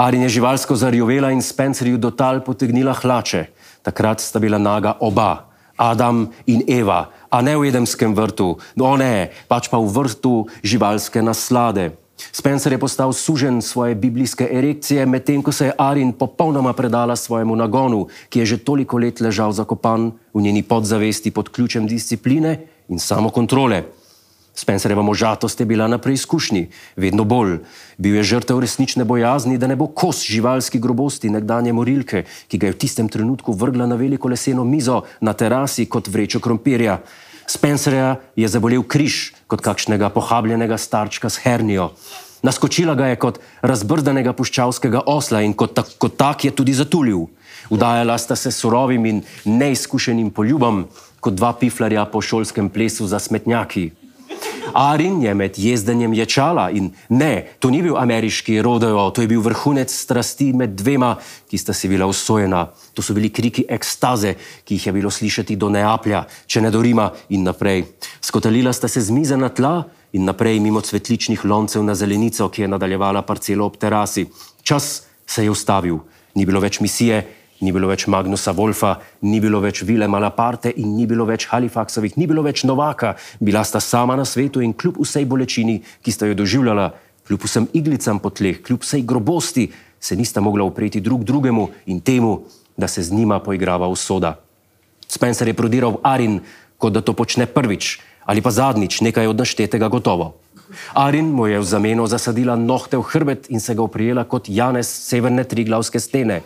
Arin 0.00 0.24
je 0.24 0.40
živalsko 0.40 0.72
zarjovela 0.72 1.36
in 1.36 1.44
Spencerju 1.44 2.00
do 2.00 2.16
tal 2.16 2.40
potegnila 2.40 2.96
hlače. 2.96 3.50
Takrat 3.84 4.24
sta 4.24 4.40
bila 4.40 4.56
naga 4.56 4.96
oba. 5.04 5.52
Adam 5.76 6.28
in 6.46 6.62
Eva, 6.68 7.10
a 7.30 7.40
ne 7.42 7.56
v 7.56 7.68
Edemskem 7.68 8.14
vrtu, 8.14 8.58
no 8.76 8.96
ne, 8.96 9.30
pač 9.48 9.68
pa 9.68 9.78
v 9.78 9.90
vrtu 9.90 10.46
živalske 10.62 11.22
naslade. 11.22 11.92
Spencer 12.32 12.72
je 12.72 12.78
postal 12.78 13.12
sužen 13.12 13.62
svoje 13.62 13.94
biblijske 13.94 14.48
erekcije, 14.52 15.06
medtem 15.06 15.42
ko 15.42 15.52
se 15.52 15.66
je 15.66 15.76
Arin 15.78 16.12
popolnoma 16.12 16.72
predala 16.72 17.16
svojemu 17.16 17.56
nagonu, 17.56 18.06
ki 18.28 18.38
je 18.38 18.46
že 18.46 18.62
toliko 18.64 18.98
let 18.98 19.20
ležal 19.20 19.52
zakopan 19.52 20.12
v 20.34 20.40
njeni 20.40 20.62
podzavesti 20.62 21.30
pod 21.30 21.48
ključem 21.48 21.86
discipline 21.86 22.58
in 22.88 22.98
samokontrole. 22.98 23.82
Spencerjeva 24.54 25.02
možatost 25.02 25.60
je 25.60 25.66
bila 25.66 25.88
na 25.88 25.98
preizkušnji, 25.98 26.68
vedno 26.96 27.24
bolj. 27.24 27.58
Bil 27.98 28.14
je 28.14 28.22
žrtev 28.22 28.60
resnične 28.62 29.04
bojazni, 29.04 29.58
da 29.58 29.66
ne 29.66 29.76
bo 29.76 29.86
kos 29.86 30.22
živalski 30.22 30.78
grobosti 30.78 31.30
nekdanje 31.30 31.72
morilke, 31.72 32.22
ki 32.48 32.58
ga 32.58 32.70
je 32.70 32.72
v 32.72 32.78
tistem 32.78 33.08
trenutku 33.08 33.52
vrgla 33.52 33.86
na 33.86 33.98
veliko 33.98 34.30
leseno 34.30 34.64
mizo 34.64 35.02
na 35.20 35.32
terasi 35.34 35.86
kot 35.90 36.08
vrečo 36.08 36.40
krompirja. 36.40 37.00
Spencerja 37.46 38.20
je 38.36 38.48
zabolel 38.48 38.86
križ 38.86 39.32
kot 39.50 39.60
kakšnega 39.60 40.08
pohabljenega 40.14 40.78
starčka 40.78 41.30
s 41.30 41.42
hernijo. 41.42 41.90
Naskočila 42.44 42.94
ga 42.94 43.08
je 43.10 43.18
kot 43.18 43.40
razbrdanega 43.62 44.36
puščavskega 44.36 45.02
osla 45.10 45.42
in 45.42 45.54
kot, 45.56 45.74
tak, 45.74 45.96
kot 45.98 46.16
tak 46.20 46.44
je 46.44 46.54
tudi 46.54 46.76
zatulil. 46.76 47.26
Udajala 47.74 48.18
sta 48.18 48.36
se 48.36 48.52
surovim 48.52 49.06
in 49.06 49.22
neizkušenim 49.44 50.30
poljubom, 50.30 50.84
kot 51.20 51.34
dva 51.34 51.54
piflarja 51.58 52.04
po 52.06 52.20
šolskem 52.20 52.68
plesu 52.70 53.08
za 53.08 53.18
smetnjaki. 53.18 54.03
Arin 54.72 55.22
je 55.22 55.34
med 55.34 55.58
jezdenjem 55.58 56.14
ječala 56.14 56.70
in 56.70 56.90
ne, 57.08 57.46
to 57.58 57.70
ni 57.70 57.82
bil 57.82 57.96
ameriški 57.96 58.62
rodeo, 58.62 59.10
to 59.10 59.22
je 59.22 59.28
bil 59.28 59.42
vrhunec 59.44 59.92
strasti 59.92 60.52
med 60.52 60.74
dvema, 60.78 61.14
ki 61.50 61.58
sta 61.58 61.72
si 61.72 61.88
bila 61.88 62.06
usvojena. 62.06 62.66
To 62.94 63.02
so 63.02 63.14
bili 63.14 63.30
kriki 63.30 63.66
ekstaze, 63.68 64.34
ki 64.64 64.78
jih 64.78 64.86
je 64.86 64.92
bilo 64.92 65.10
slišati 65.10 65.56
do 65.56 65.68
Neaplja, 65.68 66.24
če 66.46 66.64
ne 66.64 66.70
do 66.70 66.82
Rima 66.82 67.10
in 67.28 67.44
naprej. 67.44 67.84
Skotalila 68.20 68.72
sta 68.72 68.88
se 68.88 69.00
z 69.00 69.14
mize 69.14 69.36
na 69.36 69.48
tla 69.48 69.84
in 70.12 70.24
naprej 70.24 70.60
mimo 70.60 70.80
cvetličnih 70.80 71.44
loncev 71.44 71.84
na 71.84 71.94
zelenico, 71.94 72.48
ki 72.48 72.62
je 72.62 72.68
nadaljevala 72.68 73.22
parcelo 73.22 73.66
ob 73.66 73.76
terasi. 73.76 74.26
Čas 74.62 75.02
se 75.26 75.44
je 75.44 75.50
ustavil, 75.50 75.98
ni 76.34 76.46
bilo 76.46 76.60
več 76.60 76.80
misije, 76.80 77.43
Ni 77.60 77.72
bilo 77.72 77.88
več 77.88 78.06
Magnusa 78.10 78.52
Wolfa, 78.52 78.96
ni 79.22 79.38
bilo 79.40 79.60
več 79.62 79.84
Vile 79.86 80.08
Malaparte 80.10 80.72
in 80.74 80.96
ni 80.96 81.06
bilo 81.06 81.26
več 81.28 81.46
Halifaksovih, 81.52 82.16
ni 82.18 82.26
bilo 82.26 82.42
več 82.42 82.64
Novaka. 82.66 83.14
Bila 83.40 83.62
sta 83.64 83.80
sama 83.80 84.16
na 84.16 84.24
svetu 84.24 84.60
in 84.60 84.74
kljub 84.74 84.98
vsej 84.98 85.24
bolečini, 85.24 85.78
ki 86.02 86.12
sta 86.12 86.26
jo 86.26 86.34
doživljala, 86.34 86.90
kljub 87.28 87.46
vsem 87.46 87.68
iglicam 87.72 88.18
po 88.18 88.34
tleh, 88.34 88.58
kljub 88.62 88.82
vsej 88.82 89.06
grobosti, 89.06 89.68
se 90.00 90.16
nista 90.16 90.40
mogla 90.40 90.64
upreti 90.64 91.00
drug 91.00 91.24
drugemu 91.24 91.68
in 91.86 92.00
temu, 92.00 92.40
da 92.76 92.88
se 92.88 93.02
z 93.02 93.14
njima 93.14 93.38
poigrava 93.40 93.86
usoda. 93.88 94.34
Spencer 95.08 95.48
je 95.48 95.54
prodiral 95.54 96.00
Arin, 96.02 96.40
kot 96.78 96.92
da 96.92 97.00
to 97.00 97.14
počne 97.14 97.46
prvič 97.46 98.00
ali 98.24 98.40
pa 98.40 98.50
zadnjič, 98.50 99.00
nekaj 99.04 99.26
od 99.26 99.36
naštetega 99.36 99.88
gotovo. 99.88 100.34
Arin 100.96 101.28
mu 101.28 101.46
je 101.46 101.60
v 101.60 101.64
zameno 101.64 102.06
zasadila 102.08 102.56
nohte 102.56 102.96
v 102.96 103.04
hrbet 103.04 103.50
in 103.52 103.60
se 103.60 103.74
ga 103.74 103.82
oprijela 103.84 104.24
kot 104.24 104.48
Janez 104.48 104.88
severne 104.88 105.44
triglavske 105.44 106.00
stene. 106.00 106.40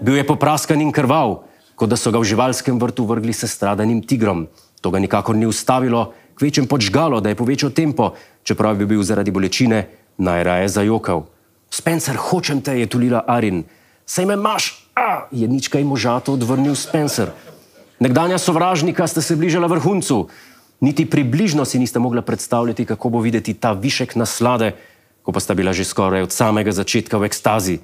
Bil 0.00 0.16
je 0.16 0.26
popraskan 0.26 0.80
in 0.80 0.92
krval, 0.92 1.44
kot 1.76 1.88
da 1.88 1.96
so 1.96 2.12
ga 2.12 2.20
v 2.20 2.28
živalskem 2.28 2.76
vrtu 2.80 3.04
vrgli 3.08 3.32
se 3.32 3.48
stradanim 3.48 4.02
tigrom. 4.02 4.48
To 4.80 4.90
ga 4.90 4.98
nikakor 5.00 5.36
ni 5.36 5.46
ustavilo, 5.46 6.12
kvečem 6.36 6.66
počgalo, 6.66 7.20
da 7.20 7.28
je 7.28 7.36
povečal 7.36 7.70
tempo, 7.70 8.14
čeprav 8.44 8.76
bi 8.76 8.88
bil 8.88 9.02
zaradi 9.04 9.32
bolečine 9.32 9.88
najraje 10.16 10.68
zajokal. 10.68 11.24
Spencer, 11.70 12.16
hočem 12.16 12.60
te, 12.60 12.74
je 12.80 12.86
tulila 12.88 13.24
Arin. 13.28 13.64
Sej 14.04 14.26
me 14.26 14.34
imaš, 14.34 14.88
a, 14.96 15.28
je 15.30 15.46
nič 15.48 15.68
kaj 15.68 15.84
možato 15.84 16.34
odvrnil 16.34 16.74
Spencer. 16.74 17.30
Nekdanja 18.00 18.40
sovražnika 18.40 19.06
sta 19.06 19.20
se 19.20 19.36
bližala 19.36 19.68
vrhuncu. 19.68 20.28
Niti 20.80 21.04
približno 21.04 21.64
si 21.64 21.78
nista 21.78 22.00
mogla 22.00 22.24
predstavljati, 22.24 22.88
kako 22.88 23.08
bo 23.08 23.20
videti 23.20 23.54
ta 23.54 23.72
višek 23.72 24.16
naslade, 24.16 24.72
ko 25.22 25.32
pa 25.32 25.40
sta 25.40 25.54
bila 25.54 25.72
že 25.76 25.84
skoraj 25.84 26.24
od 26.24 26.32
samega 26.32 26.72
začetka 26.72 27.20
v 27.20 27.28
ekstazi. 27.28 27.78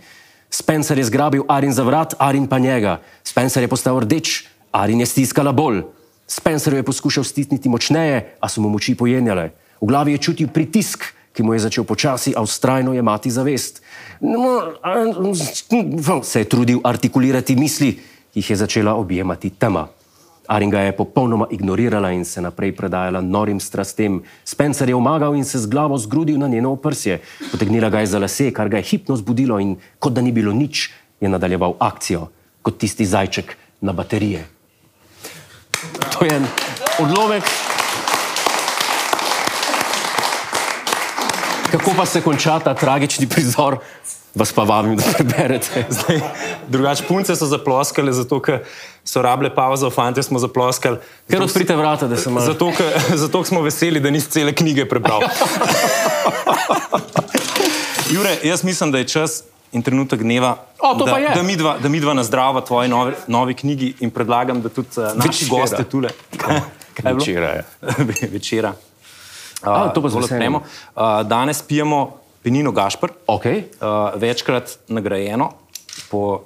Spencer 0.50 0.98
je 0.98 1.04
zgrabil 1.04 1.42
Arin 1.48 1.72
za 1.72 1.82
vrat, 1.82 2.14
Arin 2.18 2.46
pa 2.46 2.58
njega. 2.58 3.00
Spencer 3.24 3.62
je 3.62 3.68
postal 3.68 4.00
rdeč, 4.00 4.46
Arin 4.72 5.00
je 5.00 5.06
stiskala 5.06 5.52
bolj. 5.52 5.82
Spencer 6.26 6.74
je 6.74 6.82
poskušal 6.82 7.24
stisniti 7.24 7.68
močneje, 7.68 8.36
a 8.40 8.48
so 8.48 8.60
mu 8.60 8.68
moči 8.68 8.94
pojenjale. 8.94 9.50
V 9.80 9.86
glavi 9.86 10.12
je 10.12 10.18
čutil 10.18 10.48
pritisk, 10.48 11.04
ki 11.36 11.42
mu 11.42 11.54
je 11.54 11.68
začel 11.68 11.84
počasi, 11.84 12.32
a 12.36 12.42
ustrajno 12.42 12.94
jemati 12.96 13.30
zavest. 13.30 13.82
Se 16.22 16.38
je 16.40 16.48
trudil 16.48 16.80
artikulirati 16.84 17.56
misli, 17.56 17.92
ki 18.32 18.40
jih 18.40 18.50
je 18.50 18.56
začela 18.56 18.94
objemati 18.94 19.50
tema. 19.50 19.88
Arin 20.48 20.70
ga 20.70 20.80
je 20.80 20.96
popolnoma 20.96 21.46
ignorirala 21.50 22.10
in 22.12 22.24
se 22.24 22.40
naprej 22.40 22.76
predajala 22.76 23.20
norim 23.20 23.60
strastem. 23.60 24.22
Spencer 24.44 24.88
je 24.88 24.94
omagal 24.94 25.34
in 25.34 25.44
se 25.44 25.58
z 25.58 25.66
glavo 25.66 25.98
zgrudil 25.98 26.38
na 26.38 26.48
njeno 26.48 26.72
oprsje. 26.72 27.20
Potegnila 27.50 27.90
ga 27.90 28.00
je 28.00 28.06
za 28.06 28.18
lase, 28.18 28.50
kar 28.50 28.68
ga 28.68 28.76
je 28.76 28.82
hipno 28.82 29.16
zbudilo 29.16 29.58
in 29.60 29.76
kot 29.98 30.12
da 30.12 30.20
ni 30.20 30.32
bilo 30.32 30.52
nič, 30.52 30.90
je 31.20 31.28
nadaljeval 31.28 31.74
akcijo, 31.78 32.28
kot 32.62 32.78
tisti 32.78 33.06
zajček 33.06 33.56
na 33.80 33.92
baterije. 33.92 34.46
To 36.18 36.24
je 36.24 36.36
en 36.36 36.46
odlomek. 36.98 37.65
Kako 41.70 41.94
pa 41.96 42.06
se 42.06 42.20
konča 42.20 42.58
ta 42.58 42.74
tragični 42.74 43.28
prizor, 43.28 43.78
vas 44.34 44.52
pa 44.52 44.62
vabim, 44.62 44.96
da 44.96 45.02
preberete. 45.16 45.86
Zdaj, 45.88 46.20
drugač, 46.68 47.02
punce 47.08 47.36
so 47.36 47.46
zaploskale, 47.46 48.12
zato 48.12 48.40
ker 48.40 48.62
so 49.04 49.22
rabile 49.22 49.54
pauzo, 49.54 49.90
fanti 49.90 50.22
smo 50.22 50.38
zaploskali. 50.38 50.98
Ker 51.30 51.42
odprite 51.42 51.76
vrata, 51.76 52.06
da 52.06 52.16
se 52.16 52.30
malo. 52.30 52.46
Zato, 52.46 52.72
ker, 52.76 52.92
zato 53.14 53.44
smo 53.44 53.62
veseli, 53.62 54.00
da 54.00 54.10
nisi 54.10 54.30
cele 54.30 54.52
knjige 54.54 54.88
prebral. 54.88 55.22
Jure, 58.14 58.36
jaz 58.42 58.64
mislim, 58.64 58.92
da 58.92 58.98
je 58.98 59.08
čas 59.08 59.42
in 59.72 59.82
trenutek 59.82 60.22
dneva, 60.22 60.56
O, 60.78 60.94
da, 60.94 61.18
da 61.34 61.42
mi 61.42 61.56
dva, 61.56 61.78
da 61.78 61.88
mi 61.88 62.00
dva 62.00 62.14
na 62.14 62.24
zdravo 62.24 62.60
tvoji 62.60 62.88
novi, 62.88 63.12
novi 63.26 63.54
knjigi 63.54 63.94
in 64.00 64.10
predlagam, 64.10 64.62
da 64.62 64.68
tudi 64.68 64.88
uh, 64.96 65.04
naši 65.16 65.44
Večera. 65.44 65.60
gosti 65.60 65.84
tule. 65.84 66.08
Kaj 66.36 66.60
bilo? 67.02 67.14
Večera 67.18 67.48
je. 67.48 67.64
Večera. 68.32 68.72
Uh, 69.62 69.88
to 69.94 70.02
pa 70.02 70.08
zelo 70.08 70.24
odpremo. 70.24 70.60
Uh, 70.96 71.22
danes 71.24 71.62
pijemo 71.62 72.18
penino 72.42 72.72
Gašpr, 72.72 73.10
Okay. 73.26 73.64
uh, 73.80 74.14
večkrat 74.20 74.78
nagrajeno 74.88 75.50
po 76.10 76.42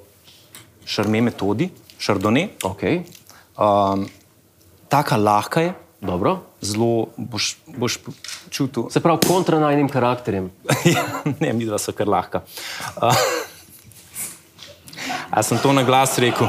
šarme 0.84 1.20
metodi, 1.20 1.70
šardone. 1.98 2.48
Okay. 2.62 3.02
Um, 3.58 4.06
taka 4.88 5.16
lahka 5.16 5.60
je, 5.60 5.74
Dobro. 6.00 6.38
zelo 6.60 7.06
boš, 7.16 7.56
boš 7.66 7.98
čutil. 8.50 8.88
Se 8.90 9.00
pravi, 9.00 9.18
kontra 9.26 9.58
najnim 9.60 9.88
karakterjem. 9.88 10.50
Ja, 10.84 11.04
ne, 11.40 11.52
mi 11.52 11.66
dva 11.66 11.78
so 11.78 11.92
kar 11.92 12.08
lahka. 12.08 12.42
Uh, 12.96 13.14
a 15.36 15.42
sem 15.42 15.58
to 15.58 15.72
na 15.72 15.82
glas 15.82 16.18
rekel? 16.18 16.48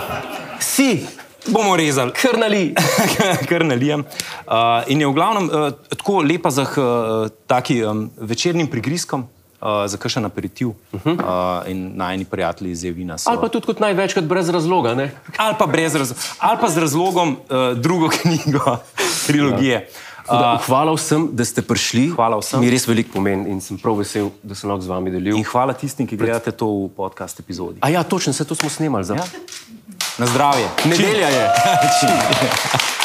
Si, 0.60 1.04
Bomo 1.48 1.76
rezali. 1.76 2.12
krnali. 2.14 2.74
Kar 3.50 3.66
nalijem. 3.66 4.00
Uh, 4.00 4.54
in 4.88 5.02
je 5.02 5.08
v 5.08 5.14
glavnem 5.14 5.50
uh, 5.50 5.72
tako 5.98 6.22
lepa 6.22 6.52
za 6.52 6.62
uh, 6.62 7.30
taki 7.48 7.84
um, 7.84 8.10
večernim 8.18 8.68
prigrizkom, 8.68 9.26
uh, 9.62 9.86
za 9.86 9.98
kakšen 9.98 10.26
aperitiv. 10.26 10.68
Uh 10.68 11.02
-huh. 11.04 11.18
uh, 11.18 11.72
in 11.72 11.92
najni 11.96 12.26
prijatelji 12.26 12.72
iz 12.72 12.86
Evina 12.86 13.18
so. 13.18 13.30
Ali 13.30 13.40
pa 13.42 13.48
tudi 13.50 13.66
kot 13.66 13.80
največkrat 13.80 14.26
brez 14.26 14.50
razloga. 14.50 14.94
Ne? 14.96 15.12
ali 15.38 15.56
pa, 15.60 15.66
brez 15.66 15.96
raz, 15.96 16.14
ali 16.40 16.58
pa 16.62 16.70
z 16.70 16.78
razlogom 16.78 17.30
uh, 17.30 17.78
drugo 17.78 18.10
knjigo, 18.22 18.78
trilogije. 19.28 19.90
Da, 20.28 20.62
hvala 20.66 20.94
vsem, 20.94 21.30
da 21.32 21.46
ste 21.46 21.62
prišli. 21.62 22.08
Hvala 22.16 22.38
vsem. 22.40 22.60
Mi 22.60 22.70
res 22.70 22.88
veliko 22.88 23.10
pomeni 23.14 23.50
in 23.50 23.62
sem 23.62 23.78
prav 23.78 23.98
vesel, 23.98 24.30
da 24.44 24.56
sem 24.56 24.70
lahko 24.70 24.86
z 24.86 24.88
vami 24.88 25.12
delil. 25.12 25.36
In 25.38 25.44
hvala 25.44 25.74
tistim, 25.74 26.08
ki 26.08 26.18
gledate 26.18 26.52
to 26.52 26.68
v 26.68 26.90
podcast 26.96 27.40
epizodi. 27.40 27.80
A 27.82 27.90
ja, 27.90 28.04
točno, 28.04 28.32
vse 28.34 28.46
to 28.46 28.56
smo 28.56 28.70
snemali. 28.70 29.04
Za... 29.04 29.16
Ja? 29.16 29.26
Na 30.22 30.28
zdravje. 30.28 30.68
Nedelja 30.86 31.28
je. 31.28 31.50